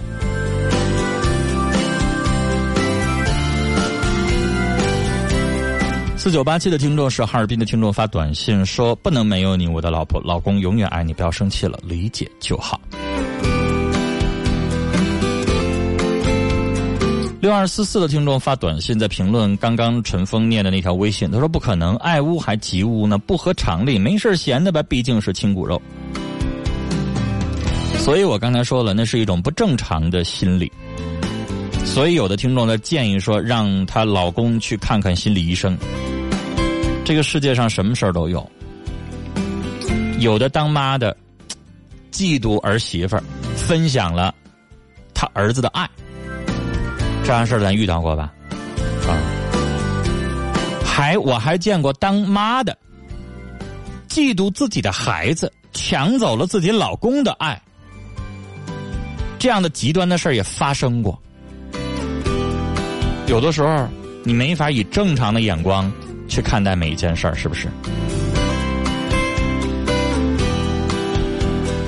[6.19, 12.81] 四九八七的听众是哈尔滨的听众发短信说：“不能没有你，我的老婆，老公永远爱你，不要生气了，理解就好。”
[17.41, 25.81] 六二四四的听众发短信在评论刚刚陈峰念的那条微信，他说：“不可能，爱屋还及乌呢，不合常理，没事闲的吧，毕竟是亲骨肉。”
[28.01, 30.71] 所以我刚才说了，那是一种不正常的心理。
[31.99, 35.77] 所以，有的听众呢建议说，让她老公去看看心理医生。
[37.05, 38.49] 这个世界上什么事儿都有，
[40.21, 41.17] 有的当妈的
[42.13, 43.23] 嫉妒儿媳妇儿，
[43.57, 44.33] 分享了
[45.13, 45.91] 他儿子的爱，
[47.25, 48.33] 这样事儿咱遇到过吧？
[49.09, 49.19] 啊，
[50.85, 52.79] 还我还见过当妈的
[54.09, 57.61] 嫉妒自己的孩子，抢走了自己老公的爱，
[59.37, 61.21] 这样的极端的事儿也发生过。
[63.29, 63.87] 有的时候，
[64.25, 65.93] 你没法以正常的眼光
[66.29, 67.69] 去看待每一件事儿，是不是？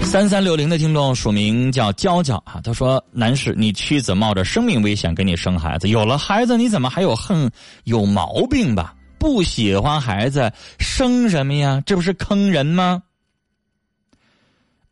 [0.05, 7.50] 三三六零的听众署名叫娇娇啊，他说：“男士，你妻子冒着生命危险给你生孩子，有了孩子你怎么还有恨？
[7.85, 8.94] 有毛病吧？
[9.18, 11.83] 不喜欢孩子，生什么呀？
[11.87, 13.03] 这不是坑人吗？”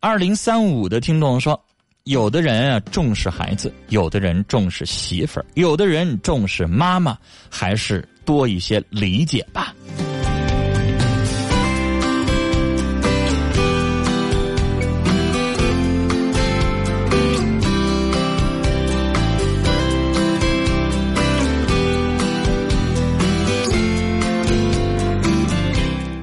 [0.00, 1.62] 二零三五的听众说。
[2.08, 7.14] 有的人啊重视孩子，有的人重视媳妇儿，有的人重视妈妈，
[7.50, 9.74] 还是多一些理解吧。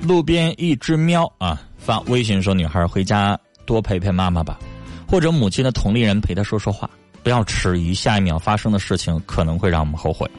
[0.02, 4.58] 路边一只喵啊，发微信说：“女孩回家多陪陪妈妈吧。”
[5.08, 6.90] 或者母亲的同龄人陪他说说话，
[7.24, 10.30] 不要迟疑，下一秒发生的事情可能会让我们后悔。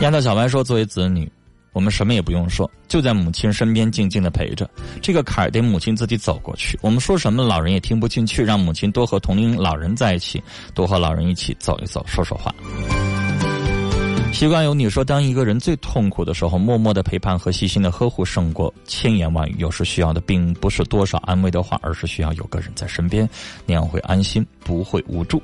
[0.00, 1.30] 丫头小白说：“作为子女，
[1.74, 4.66] 我们什么也不用说，就在母亲身边静静的陪着。
[5.02, 6.78] 这个坎儿得母亲自己走过去。
[6.80, 8.42] 我们说什么，老人也听不进去。
[8.42, 10.42] 让母亲多和同龄老人在一起，
[10.74, 12.54] 多和老人一起走一走，说说话。”
[14.32, 19.56] 习惯有你说，当一个人最痛苦的时候，默默的陪伴和细心的呵护胜过千言万语。
[19.58, 23.28] 有时需要的并不是多少安慰的话，而是需要有个人在身边，
[23.66, 25.42] 那样会安心，不会无助。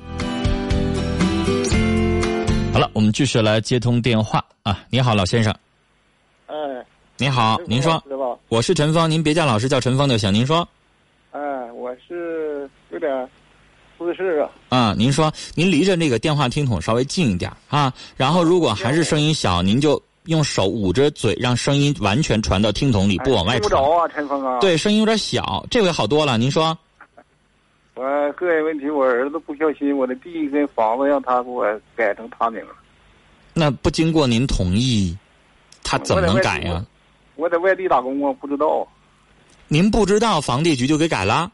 [2.73, 4.83] 好了，我们继续来接通电话啊！
[4.89, 5.53] 你好，老先生。
[6.47, 6.55] 哎，
[7.17, 8.01] 你好，您说，
[8.49, 10.33] 我是陈芳，您别叫老师，叫陈芳就行。
[10.33, 10.67] 您说。
[11.31, 11.39] 哎，
[11.73, 13.29] 我是有点。
[13.97, 23.61] 不是啊，啊，您说您离着那个电话听筒稍微近一点啊，然后如果还是声音小，您就用手捂着嘴，让声音完全传到听筒里，不往外传。
[23.61, 24.59] 听不着啊，陈峰啊。
[24.59, 26.37] 对，声音有点小，这回好多了。
[26.37, 26.77] 您说，
[27.95, 32.75] 我个人问题，我儿子不小心，我的第一间房子让他给我改成他名了。
[33.53, 35.17] 那不经过您同意，
[35.83, 36.85] 他怎么能改呀？
[37.35, 38.87] 我在外地打工，啊不知道。
[39.67, 41.51] 您不知道，房地局就给改了。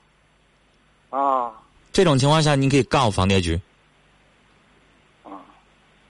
[1.10, 1.51] 啊
[1.93, 3.60] 这种情况下，您可以告房地局。
[5.23, 5.32] 啊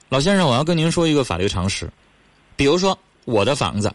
[0.09, 1.91] 老先生，我要跟您说一个法律常识，
[2.55, 3.93] 比如说我的房子，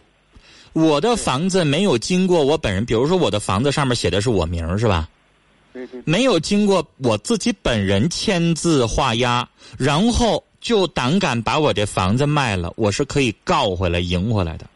[0.73, 5.09] 我的房子没有经过我本人，比如说我的房子上面写的是我名儿是吧？
[5.71, 9.47] 对对没有经过我自己本人签字画押，
[9.77, 14.67] 然后就胆敢把我这房子卖了，我是可以告回来、赢回来的，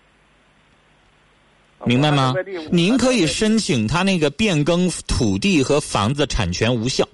[1.86, 2.34] 明白吗？
[2.72, 7.08] 您可以申请他那个变更土地和房子产权无效，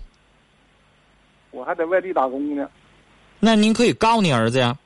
[1.51, 2.67] 我还在外地打工呢。
[3.39, 4.77] 那您可以告你儿子呀，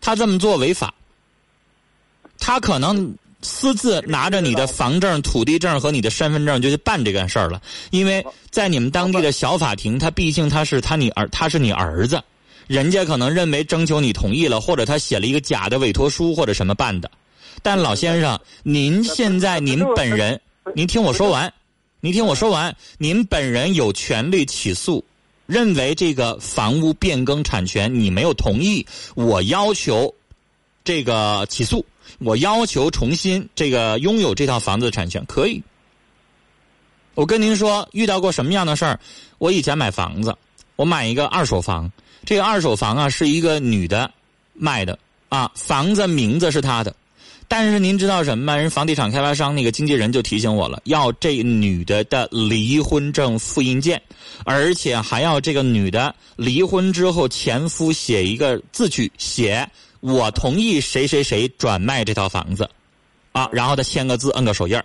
[0.00, 0.94] 他这么做违法，
[2.38, 12.22] 他可能私自拿着你的房证、土地证和你的身份证就去办这件事儿了，因为在你们当地的小法庭，他毕竟他是他你儿他是你儿子，
[12.66, 17.10] 人家可能认为征求你同意了，或者他写了一个假的委托书或者什么办的。
[17.64, 20.38] 但老先生，您现在您本人，
[20.74, 21.50] 您听我说完，
[22.00, 25.02] 您听我说完，您本人有权利起诉，
[25.46, 30.14] 认为这个房屋变更产权你没有同意，我要求
[30.84, 31.86] 这个起诉，
[32.18, 35.62] 我要求重新这个拥有这套房子的产权，可以。
[37.14, 39.00] 我跟您说，遇到过什么样的事儿？
[39.38, 40.36] 我以前买房子，
[40.76, 41.90] 我买一个二手房，
[42.26, 44.12] 这个二手房啊是一个女的
[44.52, 44.98] 卖的
[45.30, 46.94] 啊，房子名字是她的，
[47.56, 48.56] 但是您知道什么吗？
[48.56, 54.02] 人房地产开发商那个经纪人就提醒我了，要这女的的离婚证复印件，
[54.44, 59.64] 而且还要这个女的离婚之后前夫写一个字去，写
[60.00, 62.68] 我同意谁谁谁转卖这套房子，
[63.30, 64.84] 啊，然后他签个字，摁个手印儿。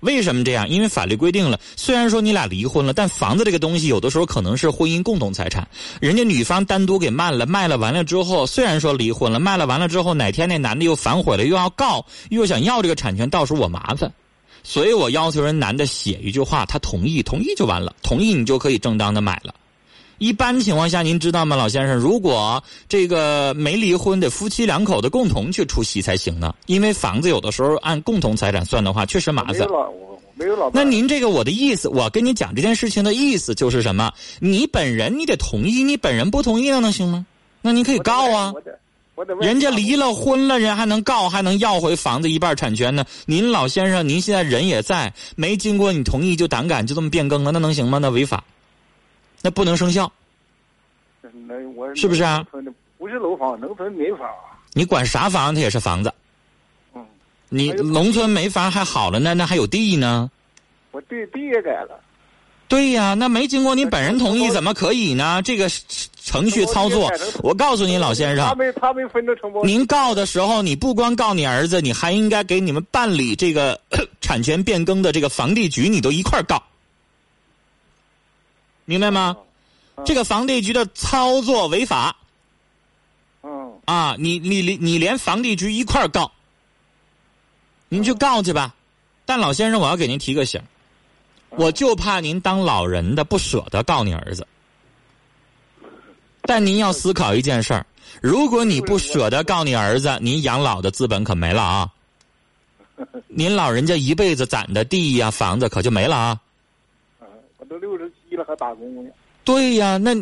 [0.00, 0.68] 为什么这样？
[0.68, 5.66] 因为法律规定了，虽然说你俩离婚了，但房子这个东西有的时候可能是婚姻共同财产。
[6.00, 14.12] 人家女方单独给卖了，卖了完了之后，虽然说离婚了，卖了完了之后，哪天那男的又反悔了，又要告，又想要这个产权，到时候我麻烦。
[14.62, 19.54] 所以我要求人男的写一句话，他同意，同意就完了，同意你就可以正当的买了。
[20.18, 21.96] 一般情况下，您知道吗，老先生？
[21.96, 29.54] 如果这个没离婚的夫妻两口子共同去出席才行呢，因为房子有的时候按共同财产算的话，确实麻烦。
[29.54, 30.70] 没有老我我没有老。
[30.74, 34.12] 那您这个我的意思，我跟你讲这件事情的意思就是什么？
[34.40, 37.24] 你本人你得同意，你本人不同意那能行吗？
[37.62, 38.52] 那您可以告啊
[39.40, 43.04] 人家离了婚了，人还能告，还能要回房子一半产权呢。
[43.26, 47.98] 您老先生，您现在人也在，没经过你同意就胆敢就这么变更了，那能行吗？
[47.98, 48.44] 那违法，
[49.42, 50.10] 那不能生效。
[51.46, 52.46] 那我是不是啊
[52.96, 54.28] 不是楼房，农村没房。
[54.72, 56.12] 你管啥房，它也是房子。
[56.94, 57.04] 嗯，
[57.48, 60.30] 你农村没房还好了呢，那还有地呢。
[60.90, 62.00] 我地地也改了。
[62.66, 65.40] 对呀，那没经过你本人同意，怎么可以呢？
[65.42, 65.70] 这个
[66.22, 67.10] 程序操作，
[67.42, 69.64] 我告诉你，老先他生，没他没分到承包。
[69.64, 73.80] 您告的时候，你不光告你儿子，你还应该给你们办理这个
[74.20, 76.62] 产权变更的这个房地局，你都一块儿告，
[78.88, 79.36] 明白吗？
[80.06, 82.16] 这个房地局的操作违法
[83.42, 84.16] 嗯啊！
[84.18, 86.32] 你你你你连房地局一块儿告，
[87.90, 88.74] 您去告去吧。
[89.26, 90.62] 但老先生，我要给您提个醒，
[91.50, 94.46] 我就怕您当老人的不舍得告你儿子。
[96.42, 97.84] 但您要思考一件事儿：
[98.22, 101.92] 如果你不舍得告你儿子，您养老的资本可没了啊！
[103.28, 106.40] 您老人家一辈子攒的地呀、房子可就没了啊！
[107.20, 107.26] 嗯，
[107.58, 109.10] 我都六十七了还打工呢。
[109.44, 110.14] 对呀，那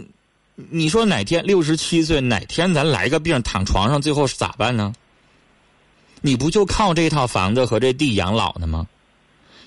[0.55, 4.93] 你说哪天六十七岁，哪天咱来个病躺床上，最后是咋办呢？
[6.23, 8.87] 你不就靠这套房子和这地养老呢吗？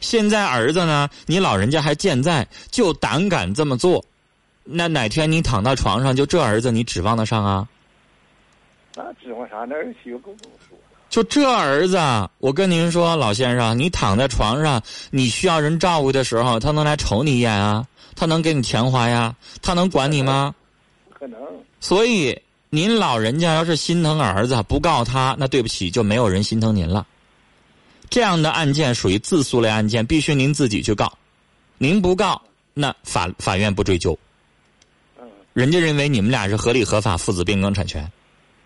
[0.01, 4.03] 现在儿子呢，你老人家还健在，就胆敢这么做，
[4.63, 7.67] 那哪天你躺到床上，就这儿子你指望得上啊？
[8.95, 9.65] 那指望啥？
[9.69, 10.77] 那儿媳妇不跟我说。
[11.09, 11.97] 就这儿子，
[12.39, 14.81] 我跟您说，老先生，你躺在床上，
[15.11, 17.85] 你需要人照顾的时候，他能来瞅你一眼啊？
[18.19, 19.33] 他能给你钱花呀？
[19.61, 20.53] 他能管你吗？
[21.07, 21.39] 不可能。
[21.79, 22.37] 所以，
[22.69, 27.07] 您老人家要是心疼儿子，不告他，那对不起，就没有人心疼您了。
[28.09, 31.17] 这样的案件属于自诉类案件，必须您自己去告。
[31.77, 32.41] 您不告，
[32.73, 34.19] 那法法院不追究。
[35.17, 38.05] 嗯，人家认为你们俩是合理合法父子变更产权。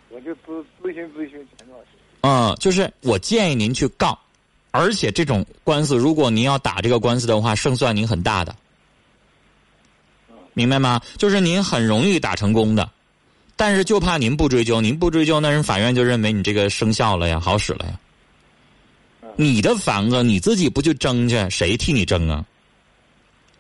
[0.09, 1.89] 我就咨咨询咨询钱老师。
[2.21, 4.17] 嗯，就是我建议您去告，
[4.71, 8.55] 而且这种官司，如果您要打这个官司的话，胜算您很大的，
[10.53, 11.01] 明白吗？
[11.17, 12.89] 就是您很容易打成功的，
[13.55, 17.99] 但是就怕您不追究，您不追究，那人法院就认为你这个生效了呀，好使了呀。
[19.35, 22.45] 你的房子你自己不去争去，谁替你争啊？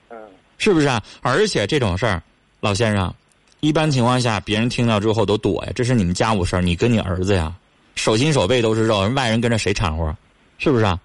[0.09, 0.17] 嗯
[0.57, 1.03] 是不是啊？
[1.21, 2.21] 而且这种事儿，
[2.59, 3.13] 老先生，
[3.59, 7.53] 一般情况下，别人听到之后都躲呀，这是你们家务事儿，你跟你儿子呀，
[7.95, 10.15] 手心手背都是肉，人外人跟着谁掺和？
[10.59, 10.99] 是不是啊？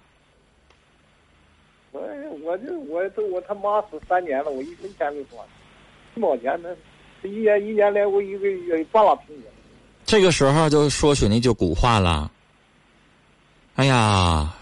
[1.91, 1.99] 我
[2.43, 5.43] 我就我都我他妈死三年了，我一分钱没花，
[6.19, 6.67] 一毛钱呢，
[7.23, 9.45] 一年一年来我一个月半拉平均。
[10.05, 12.29] 这个时候就说起那句古话了。
[13.75, 14.53] 哎呀，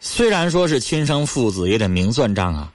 [0.00, 2.72] 虽然说是亲生父子，也得明算账啊。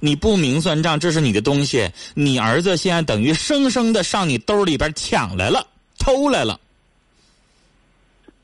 [0.00, 5.64] 你不明算账，这是你的东西，你儿子现在等于生生的上你兜里边抢来了，
[5.96, 6.58] 偷来了。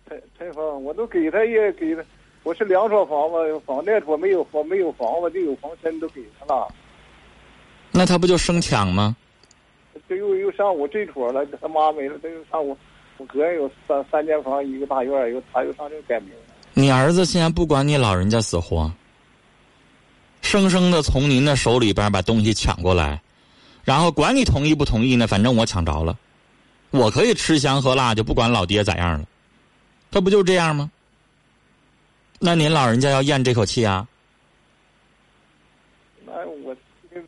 [0.08, 2.04] 陈陈峰，我都给他也给他，
[2.44, 6.72] 我是两所房子，房贷我没有房没有房子，就有房钱都给他了。
[7.92, 9.16] 那他不就生抢吗？
[10.08, 12.76] 这又又上我这撮了，他妈没了，这又上我，
[13.16, 16.54] 我个人有三三间房，一个大院，又他又上这改名了。
[16.72, 18.90] 你儿子现在不管你老人家死活。
[20.42, 23.20] 生生的从您的手里边把东西抢过来，
[23.84, 25.26] 然后管你同意不同意呢？
[25.26, 26.16] 反正我抢着了，
[26.90, 29.26] 我可以吃香喝辣，就不管老爹咋样了。
[30.10, 30.90] 他不就这样吗？
[32.38, 34.08] 那您老人家要咽这口气啊？
[36.24, 36.32] 那
[36.64, 36.74] 我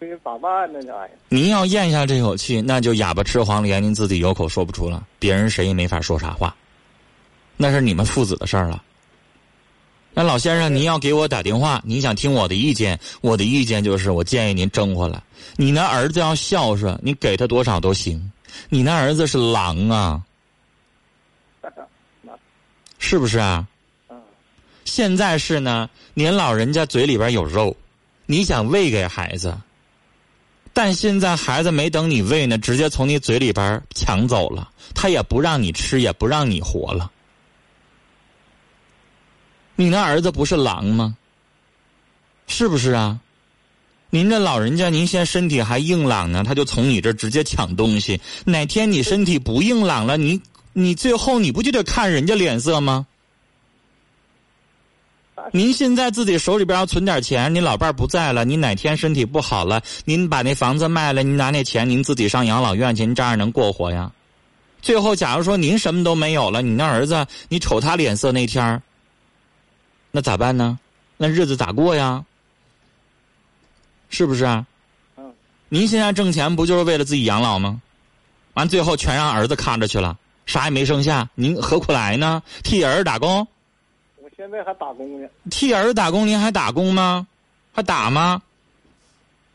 [0.02, 0.82] 这这咋办呢？
[0.82, 1.18] 这玩意儿？
[1.28, 6.54] 您要咽下这口气，那就哑巴吃黄连，您自己有口说不出了，别人谁也没法说啥话。
[7.56, 8.82] 那是你们父子的事儿了。
[10.14, 12.98] 那老先生，您要给我打电话，您想听我的意见？
[13.20, 15.22] 我的意见就是，我建议您争回来。
[15.56, 18.32] 你那儿子要孝顺，你给他多少都行。
[18.68, 20.22] 你那儿子是狼啊，
[22.98, 23.66] 是不是啊？
[24.84, 27.74] 现在是呢，您老人家嘴里边有肉，
[28.26, 29.56] 你想喂给孩子，
[30.72, 37.10] 但现在孩子没等你喂呢，直接从你嘴里边抢走了，他也不让你吃，也不让你活了。
[39.76, 41.16] 你那儿子不是狼吗？
[42.46, 43.20] 是不是啊？
[44.10, 48.20] 您这老人家，您现在身体还硬朗呢，他就从你这直接抢东西。
[48.44, 50.40] 哪天你身体不硬朗了，你
[50.72, 53.06] 你最后你不就得看人家脸色吗？
[55.52, 64.10] 您现在自己手里边要存点钱，您老伴儿不在了，您哪天身体不好了，您把那房子卖了，您拿那钱，您自己上养老院去，您照样能过活呀？
[64.80, 68.82] 最后，假如说您什么都没有了，你那儿子，你瞅他脸色那天儿。
[70.10, 70.78] 那咋办呢？
[71.16, 72.24] 那日子咋过呀？
[74.10, 74.66] 是不是啊？
[75.16, 75.32] 嗯。
[75.68, 77.80] 您现在挣钱不就是为了自己养老吗？
[78.54, 82.42] 完最后全让儿子看着去了，啥也没剩下，您何苦来呢？
[82.62, 83.46] 替儿子打工？
[84.42, 85.28] 我现在还打工呢。
[85.50, 87.24] 替儿子打工，您还打工吗？
[87.72, 88.42] 还打吗？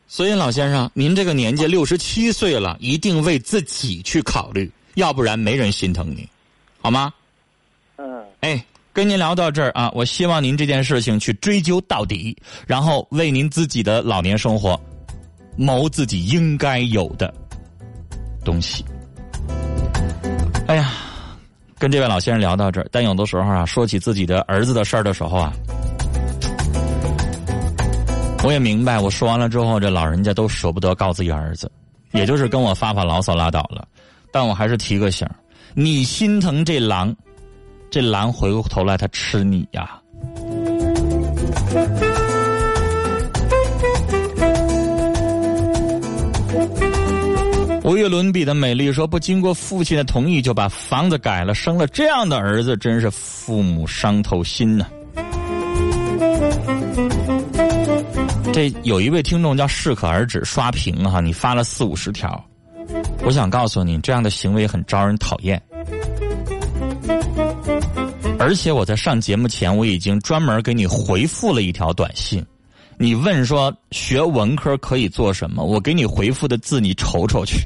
[0.08, 6.28] 所以老先生，您这个年纪六十七岁了，一定为自己去考虑，要不然没人心疼你，
[6.82, 7.14] 好吗？
[7.98, 8.24] 嗯。
[8.40, 8.64] 哎。
[8.94, 12.36] 跟您聊到这儿啊，我希望您这件事情去追究到底，
[12.66, 14.80] 然后为您自己的老年生活
[15.56, 17.32] 谋自己应该有的
[18.44, 18.84] 东西。
[20.68, 20.92] 哎呀，
[21.80, 25.54] 跟这位老先生聊到这儿，但有的时候啊，说起自己的儿子的事儿的时候啊，
[28.44, 31.72] 我也明白，我说完了之后，这老人家都舍不得告自己儿子，
[32.12, 33.88] 也就是跟我发发牢骚拉倒了。
[34.32, 35.28] 但我还是提个醒
[35.74, 37.16] 你心疼这狼。
[37.90, 40.02] 这狼回过头来，它吃你呀！
[47.88, 54.86] 无与伦比的美丽说：“不经过父亲的同意就把房子改了，生了这样的儿子，真是父母伤透心呐！”
[58.52, 62.44] 这有一位听众叫适可而止刷屏哈，你发了四五十条，
[63.24, 65.62] 我想告诉你，这样的行为很招人讨厌。
[68.38, 72.46] 而且我在上节目前，我已经专门给你回复了一条短信。
[73.00, 75.64] 你问说学文科可以做什么？
[75.64, 77.66] 我给你回复的字，你瞅瞅去。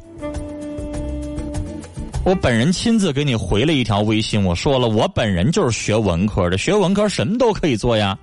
[2.23, 8.17] 我本人亲自给你回了一条微信，我说了，我本人就是学文科的，学文科什么都可以做呀。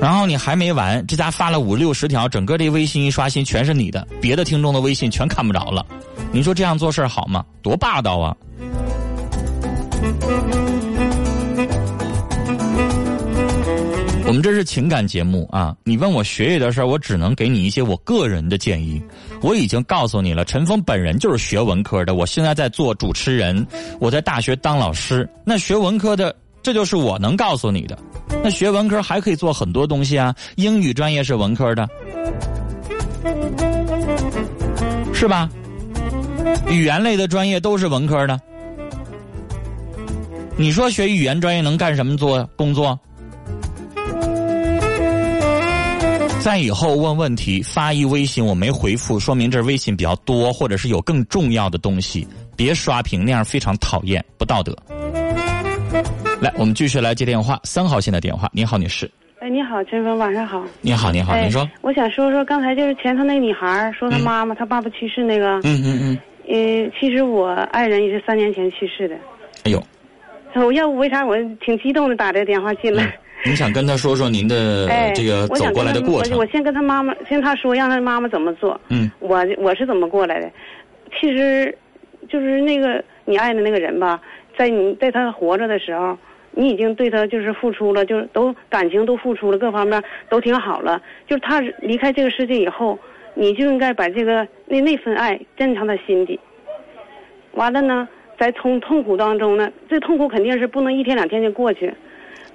[0.00, 5.86] 然后你还没完，这家发了五六十条，整个这微信一刷新全是你的，别的听众的微信全看不着了。
[6.32, 7.44] 你说这样做事好吗？
[7.62, 8.36] 多霸道啊！
[14.26, 15.76] 我们这是情感节目啊！
[15.84, 19.02] 你问我学业的事儿，我只能给你一些我个人的建议。
[19.42, 23.66] 我已经告诉你了，陈峰本人就是学文科的，我现在在做主持人，
[24.00, 25.28] 我在大学当老师。
[25.44, 27.98] 那学文科的，这就是我能告诉你的。
[28.42, 31.86] 那学文科还可以做很多东西啊，英语专业是文科的，
[35.12, 35.48] 是吧？
[36.68, 38.40] 语言类的专业都是文科的，
[40.56, 42.98] 你说学语言专业能干什么做工作？
[46.44, 54.76] 在以后问问题发一微信我没回复，说明这微信比较多，或者是有更重要的东西，别刷屏，那样非常讨厌，不道德。
[56.42, 58.46] 来，我们继续来接电话，三号线的电话。
[58.52, 59.10] 你好，女士。
[59.40, 60.62] 哎，你好，陈峰，晚上好。
[60.82, 61.66] 你好，你好，哎您说。
[61.80, 65.54] 我想说说刚才就是前头那女孩说她嗯妈妈、她爸爸去世那个。
[65.60, 66.18] 嗯嗯嗯。
[66.46, 69.14] 呃，其实我爱人也是三年前去世的。
[69.62, 69.82] 哎呦，
[70.56, 71.34] 我要不为啥我
[71.64, 73.18] 挺激动的打这个电话进来？
[73.46, 76.40] 您想跟他说说您的哎，这个走过来的过程我？
[76.42, 78.80] 我先跟他妈妈，先他说让他妈妈怎么做。
[78.88, 80.50] 嗯我我是怎么过来的？
[81.20, 81.76] 其实，
[82.26, 84.18] 就是那个你爱的那个人吧，
[84.56, 86.16] 在你在他活着的时候，
[86.52, 91.00] 你已经对他就是付出了，就是都感情都付出了，各方面都挺好了。
[91.26, 92.98] 就是他离开这个世界以后，
[93.34, 96.40] 你就应该把这个那那份爱珍藏在心底。
[97.52, 101.92] 完了呢，在从痛苦当中呢，这痛苦肯定是不能一天两天就过去。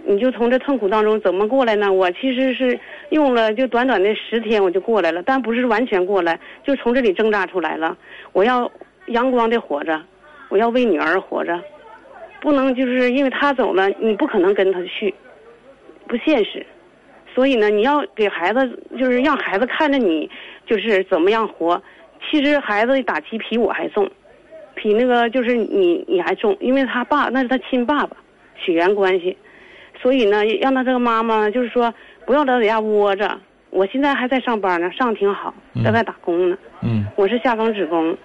[0.09, 1.93] 你就从这痛苦当中怎么过来呢？
[1.93, 2.79] 我其实是
[3.11, 7.95] 用了就短短的十天我就过来了，但不是完全过来，就从这里挣扎出来了。
[8.33, 8.71] 我要
[9.05, 10.01] 阳光的活着，
[10.49, 11.61] 我要为女儿活着，
[12.41, 15.13] 不能就是因为他走了，你不可能跟他去，
[16.07, 16.65] 不现实。
[17.35, 20.27] 所以呢，你要给孩子，就是让孩子看着你，
[20.65, 21.79] 就是怎么样活。
[22.31, 24.09] 其实孩子打击比我还重，
[24.73, 28.17] 比那个就是你你还重，因为他爸那是他亲爸爸，
[28.57, 29.37] 血缘关系。
[30.01, 31.93] 所以呢，让他这个妈妈就是说，
[32.25, 33.37] 不要在家窝着。
[33.71, 36.57] 我现在还在上班呢，上挺好，在外打工呢。
[36.81, 38.17] 嗯，我是下岗职工，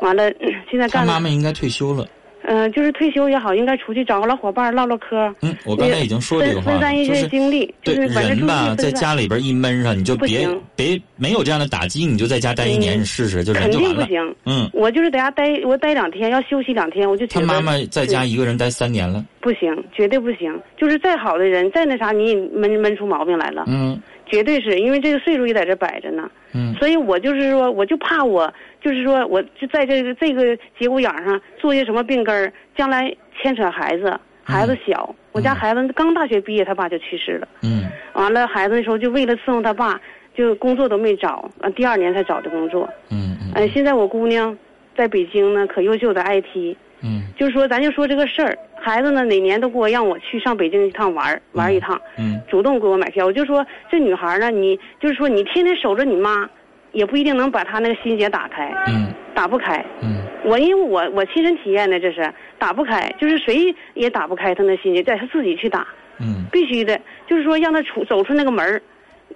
[0.00, 2.06] 完了、嗯 现在他干妈妈应该退休了。
[2.44, 5.32] 嗯、就是退休也好，应该出去找个老伙伴唠唠嗑。
[5.42, 13.94] 嗯，我刚才已经说这个话了，分散一些就是精力，就对是把这注意人吧，在家里边一闷上，你就别别没有这样的打击，你就在家待一年，嗯你试试，就人肯就完了。
[13.94, 14.36] 定不行。
[14.44, 19.24] 嗯，我就是在家待，我待两天，要休息两天，我就觉得他妈妈在家一个人待三年了。
[19.42, 20.58] 不行，绝对不行。
[20.78, 26.30] 就是再好的人，再那啥，你也闷闷出毛病来了，嗯绝对是因为这个岁数也在这摆着呢。
[26.54, 37.48] 嗯所以我就是说，我就怕我，就是说，我就在这个这个节骨眼上做些什么病根儿，将来牵扯孩子，孩子小，我家孩子刚大学毕业，他爸就去世了。
[37.62, 37.84] 嗯
[38.14, 40.00] 完了，孩子那时候就为了伺候他爸，
[40.34, 42.88] 就工作都没找，完，第二年才找的工作。
[43.10, 44.56] 嗯嗯呃，现在我姑娘
[44.96, 47.22] 在北京呢，可优秀的 IT，嗯。
[47.36, 52.40] 就是说，咱就说这个事儿，孩子呢哪年都给我让我去上北京一趟玩儿玩儿一趟，嗯。
[52.48, 53.26] 主动给我买票。
[53.26, 56.48] 我就说这女孩呢，你就是说你天天守着你妈，
[56.92, 59.12] 也不一定能把她那个心结打开，嗯。
[59.34, 59.84] 打不开。
[60.02, 60.22] 嗯。
[60.44, 65.86] 我因为我我亲身体验的，这是打不开，就是谁也打不开她那心结，得她自己去打，
[66.18, 66.44] 嗯。
[66.50, 68.82] 必须的，就是说让她出走出那个门儿，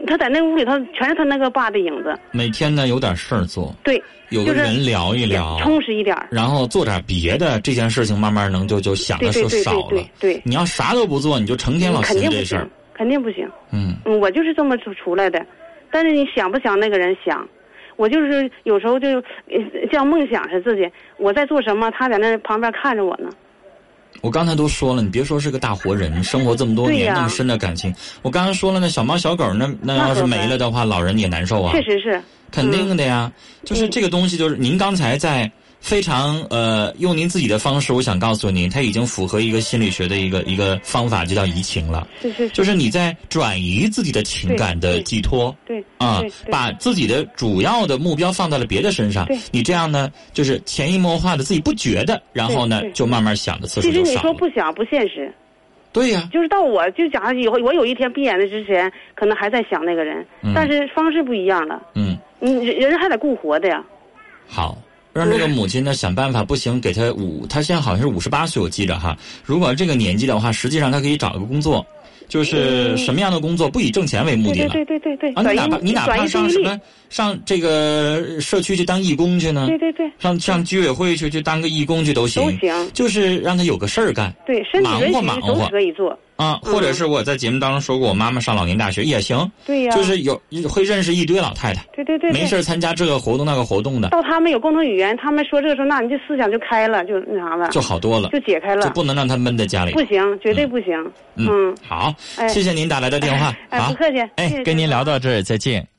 [0.07, 6.17] 她在那屋里头全是他那个爸的影子，每天呢有点事儿做，对，有个人聊一聊，充实一点。
[6.31, 9.89] 然后做点别的，这件事情慢慢能就就想的对对对就少了。
[9.91, 13.49] 对对对，你要啥都不做，你就成天老肯定不行寻这事儿。，肯定不行。
[13.71, 15.45] 嗯嗯，我就是这么出出来的，
[15.91, 17.47] 但是你想不想那个人想？
[17.97, 19.09] 我就是有时候就
[19.49, 19.57] 呃
[19.91, 20.83] 像梦想是自己
[21.17, 23.31] 我在做什么，他在那旁边看着我呢。
[24.21, 27.95] 我刚才都说了，你别说是个大活人，生活这么多年那么深的感情。
[28.23, 31.73] 我刚才说了，那小猫小狗那那要是没了的话，老人也难受啊。
[31.73, 33.31] 确实是，肯定的呀，
[33.65, 33.91] 就是嗯。
[33.91, 35.51] 这个东西，就是您刚才在
[35.87, 42.09] 非常呃用您自己的方式，我想告诉您，它已经符合一个心理学的一个一个方法，就叫移情了。
[42.21, 46.21] 是是是，就是你在转移自己的情感的寄托对啊
[46.51, 49.39] 把自己的主要的目标放在了别的身上对。
[49.53, 54.23] 你这样呢，就是潜移默化的自己不觉得，然后呢就慢慢想的次数其实你就少。
[54.23, 55.33] 说不想不现实，
[55.93, 61.81] 对呀，就是到我就假如以后我有一天闭眼的之前，可能还在想那个人，嗯但是方式不一样了。
[61.95, 63.81] 嗯，你，人人还得顾活的呀。
[64.49, 64.77] 好。
[65.17, 69.17] 让这个母亲呢想办法，不行，给她五，她现在好像是五十八岁，我记着哈。
[69.45, 71.85] 如果这个年纪的话，实际上她可以找一个工作，
[72.29, 74.69] 就是什么样的工作，不以挣钱为目的了。
[74.69, 79.67] 对对对对对对，啊，你哪怕你哪怕上什么上这个社区去当义工去呢？
[79.69, 86.19] 对对对上上居委会去去当个义工去都行，都行就是让他有个事儿干对，身体忙允许都活忙活可以做。
[86.37, 92.41] 啊，或者是我在节目当中说过，我妈妈上老年大学也行，对呀，就是有会认识一堆老太太，对对对，对。
[92.41, 98.83] 没事儿参加这个活动那个活动的，到他们有共同语言，他们说这个时候，那你这思想就开了，就那啥了，就好多了，就解开了。
[98.83, 99.93] 就不能让他闷在家里。
[99.93, 100.93] 不行，绝对不行。
[101.37, 102.47] 嗯，好，哎。
[102.49, 103.91] 谢谢您打来的电话，哎，好。
[103.91, 104.19] 不，客气。
[104.37, 105.96] 哎谢，跟您聊到这儿，再见。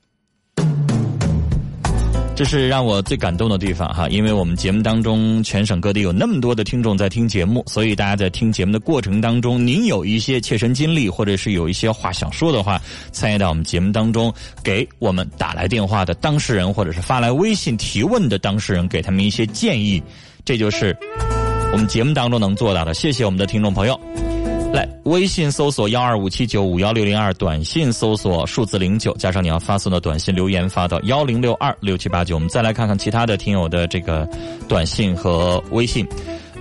[2.38, 12.80] 这是让我最感动的地方哈，因为我们节目当中全省各地有那么多的听众在听节目，所以大家在听节目的过程当中，您有一些切身经历，或者是有一些话想说的话，
[13.12, 14.32] 参与到我们节目当中，
[14.64, 20.00] 给我们打来电话的当事人，或者是发来微信提问的当事人，给他们一些建议，
[20.46, 20.96] 这就是
[21.72, 22.94] 我们节目当中能做到的。
[22.94, 24.00] 谢谢我们的听众朋友。
[24.78, 32.36] 来，微信搜索幺二五七九五幺六零二，短信搜索数字零九，加上你要发送的短信留言发到幺零六二六七八九。
[32.36, 34.30] 我们再来看看其他的听友的这个
[34.68, 36.08] 短信和微信。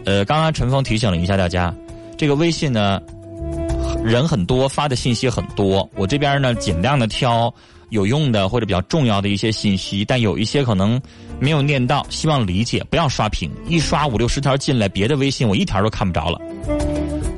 [0.06, 1.74] 呃，刚刚陈峰提醒了一下大家，
[2.16, 2.98] 这个微信呢
[4.02, 7.52] 人很多，发的信息很多，我这边呢尽量的挑
[7.90, 10.98] 有用的或者比较重要的一些信息，但有一些可能
[11.38, 16.40] 没有念到，希望理解，不要刷屏，一刷五六十条进来，别的微信我一条都看不着了。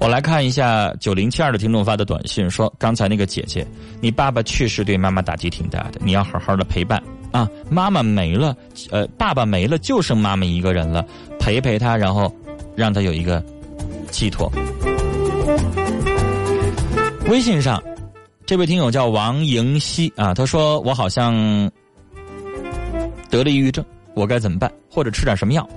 [0.01, 3.67] 我来看一下九零七二的听众发的短信，说刚才那个姐姐，
[4.01, 7.49] 你爸爸去世对妈妈打击挺大的，你要好好的陪伴啊。
[7.69, 8.57] 妈妈没了，
[8.91, 11.05] 呃，爸爸没了，就剩妈妈一个人了，
[11.41, 12.33] 陪陪他，然后
[12.77, 13.45] 让他有一个
[14.11, 14.51] 寄托。
[17.29, 17.83] 微信上，
[18.47, 21.35] 这位听友叫王莹熙啊，他说我好像
[23.29, 23.85] 得了抑郁症，
[24.15, 24.73] 我该怎么办？
[24.89, 25.69] 或者吃点什么药？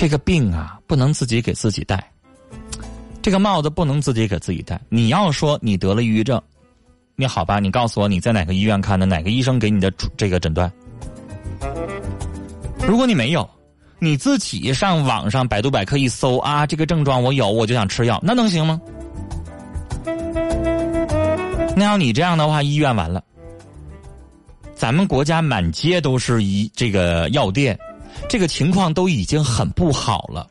[0.00, 2.02] 这个病啊，不能自己给自己戴，
[3.20, 4.80] 这个帽子不能自己给自己戴。
[4.88, 6.40] 你要说你得了抑郁症，
[7.16, 7.60] 你好吧？
[7.60, 10.72] 你告诉我你在哪个医院看的，哪个医生给你的这个诊断？
[12.88, 13.46] 如果你没有，
[13.98, 18.80] 你自己上网上百度百科一搜啊，这个症状我有，我就想吃药，那能行吗？
[21.76, 23.22] 那要你这样的话，医院完了。
[24.74, 27.78] 咱们国家满街都是医这个药店。
[28.28, 30.46] 这个情况都已经很不好了。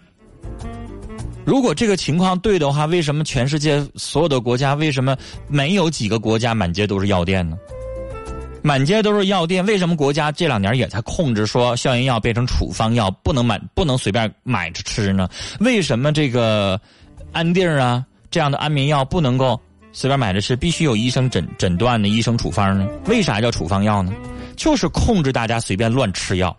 [1.45, 5.17] 如果这个情况对的话，为什么全世界所有的国家为什么
[5.47, 7.57] 没有几个国家满街都是药店呢？
[8.61, 15.29] 满街都是药店，为什么国家这两年也在控制说消炎药变成处方药，不能买，不能随便买着吃呢？
[15.61, 16.79] 为什么这个
[17.31, 19.59] 安定啊这样的安眠药不能够
[19.91, 22.85] 随便买着吃，必须有医生诊诊断的医生处方呢？
[23.05, 24.13] 为啥叫处方药呢？
[24.55, 26.55] 就是控制大家随便乱吃药。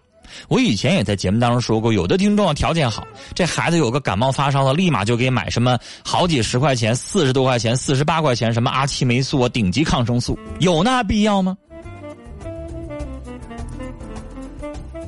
[0.49, 11.57] 我以前也在节目当中说过，有的听众条件好，这孩子有个感冒发烧了，立马就给买什么好几十块钱、四十多块钱、四十八块钱什么阿奇霉素啊、顶级抗生素，有那必要吗？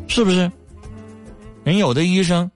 [0.08, 0.50] 是不是？
[1.64, 2.50] 人有的医生，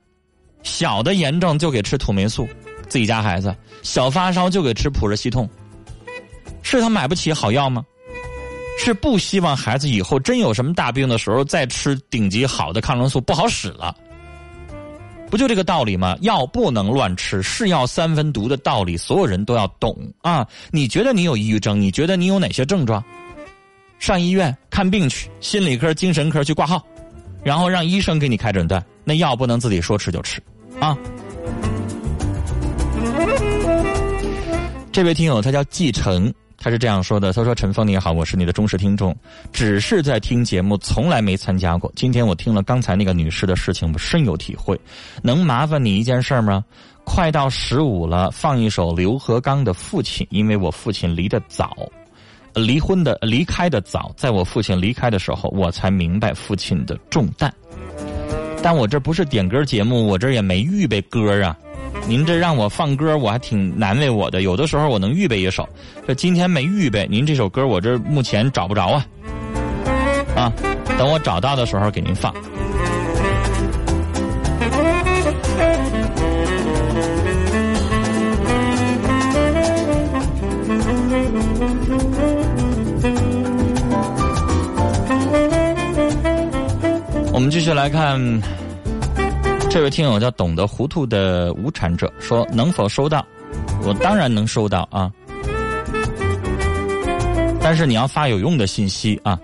[0.63, 2.47] 小的炎症就给吃土霉素，
[2.89, 5.49] 自己家孩子小发烧就给吃普热西痛，
[6.63, 7.85] 是他买不起好药吗？
[8.77, 13.95] 是不希望孩子以后真有什么大病的时候再吃顶级好的抗生素不好使了，
[15.29, 16.17] 不就这个道理吗？
[16.21, 20.47] 药不能乱吃，是药三分毒的道理，所有人都要懂啊！
[20.71, 21.81] 你觉得你有抑郁症？
[21.81, 23.03] 你觉得你有哪些症状？
[23.99, 26.87] 上医院看病去，心理科、精神科去挂号，
[27.43, 28.85] 然后让医生给你开诊断。
[29.03, 30.41] 那药不能自己说吃就吃
[30.79, 30.97] 啊！
[34.93, 36.33] 这位听友他叫继承。
[36.59, 39.15] 他是这样说的：“他说，陈峰你好，我是你的忠实听众，
[39.53, 41.93] 只是在听节目，从来没参加过。
[41.95, 44.79] 今天我听了刚才那个女士的事情，我深有体会。
[45.23, 46.65] 能麻烦你一件事吗？
[47.05, 51.77] 快到十五了，放一首刘和刚的《父亲》，因为我父亲离得早，
[52.55, 57.53] 离婚的离开的早，在我父亲离开的时候，我才明白父亲的重担。
[58.63, 61.57] 但我这不是点歌节目，我这也没预备歌啊。”
[62.09, 64.43] 您这让我放歌，我还挺难为我的。
[64.43, 65.69] 有的时候我能预备一首，
[66.07, 67.07] 这今天没预备。
[67.11, 69.07] 您这首歌我这目前找不着啊，
[70.37, 70.53] 啊，
[70.97, 72.33] 等我找到的时候给您放。
[87.33, 88.21] 我们继续来看。
[89.77, 93.23] 这位听友叫懂得糊涂的无产者说：“能否收到？
[93.83, 95.13] 我当然能收到啊，
[97.61, 99.39] 但是你要发有用的信息啊。”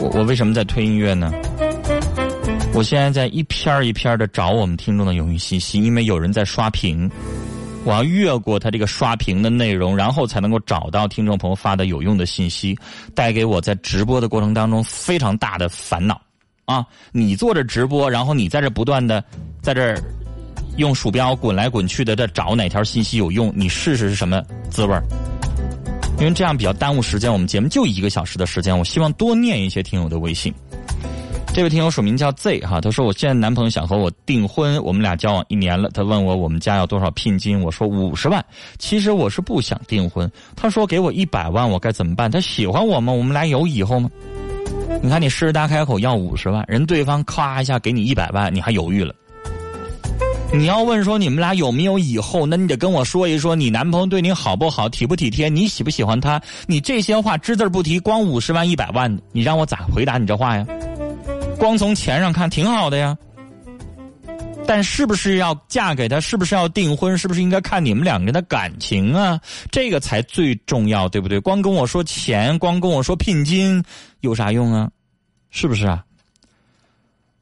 [0.00, 1.32] 我我为什么在推音乐呢？
[2.72, 7.10] 我现在在一篇一篇的找我们听众的有用信息，因为有人在刷屏。
[7.84, 12.76] 我要越过他这个刷屏的内容，然后才能够找到听众朋友发的有用的信息，
[13.14, 16.20] 带给我在直播的过程当中非常大的烦恼。
[16.64, 19.22] 啊，你做着直播，然后你在这不断的
[19.60, 19.94] 在这
[20.78, 24.98] 用鼠标滚来滚去的在找哪条信息有用，你试试是什么滋味
[26.18, 30.54] 因为这样比较耽误时间，我们节目就一个小时的时间，我希望多念一些听友的微信。
[31.54, 38.44] 这位听友署名叫 Z 哈，他说我现在男朋友想和我订婚，我们俩交往一年了，他问我我们家要多少聘金，我说五十万。
[38.76, 42.28] 其实我是不想订婚，他说给我一百万，我该怎么办？
[42.28, 43.12] 他喜欢我吗？
[43.12, 44.10] 我们俩有以后吗？
[45.00, 49.14] 你看你狮子大开口要五十万，人对方咔一下给你一百万，你还犹豫了。
[50.52, 56.42] 你要问说你们俩有没有以后，那你得跟我说一说，你男朋友对你好不好，体不体贴，你喜不喜欢他？
[56.66, 60.66] 你这些话只字不提，光五十万一百万，你让我咋回答你这话呀？
[61.64, 63.16] 光从钱上看挺好的呀，
[64.66, 66.20] 但是不是要嫁给他？
[66.20, 67.16] 是不是要订婚？
[67.16, 69.40] 是不是应该看你们两个人的感情啊？
[69.70, 71.40] 这个才最重要，对不对？
[71.40, 73.82] 光跟我说钱，光跟我说聘金，
[74.20, 74.90] 有啥用啊？
[75.48, 76.04] 是不是啊？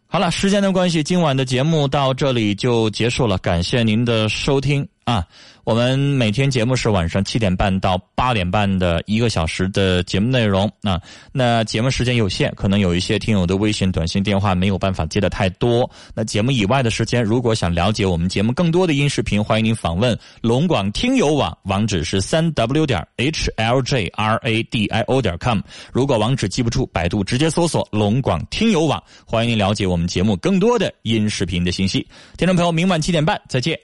[0.06, 5.26] 好了，时间的关系，今晚的节目到这里就结束了，感谢您的收听啊。
[5.64, 11.00] 我们每天节目是晚上七点半到八点半的一个小时的节目内容啊。
[11.30, 15.88] 那节目时间有限，可能有一些听友的微信、短信、电话没有办法接的太多。
[16.14, 25.60] 那节目以外的时间，如果想了解我们节目更多的音视频，欢迎您访问龙广听友网，网址是三 w 点 h l j r a d i o 点 com。
[25.92, 32.04] 如果网址记不住，百度直接搜索龙广听友网，欢迎您了解我们节目更多的音视频的信息。
[32.36, 33.82] 听众朋友，明晚七点半再见。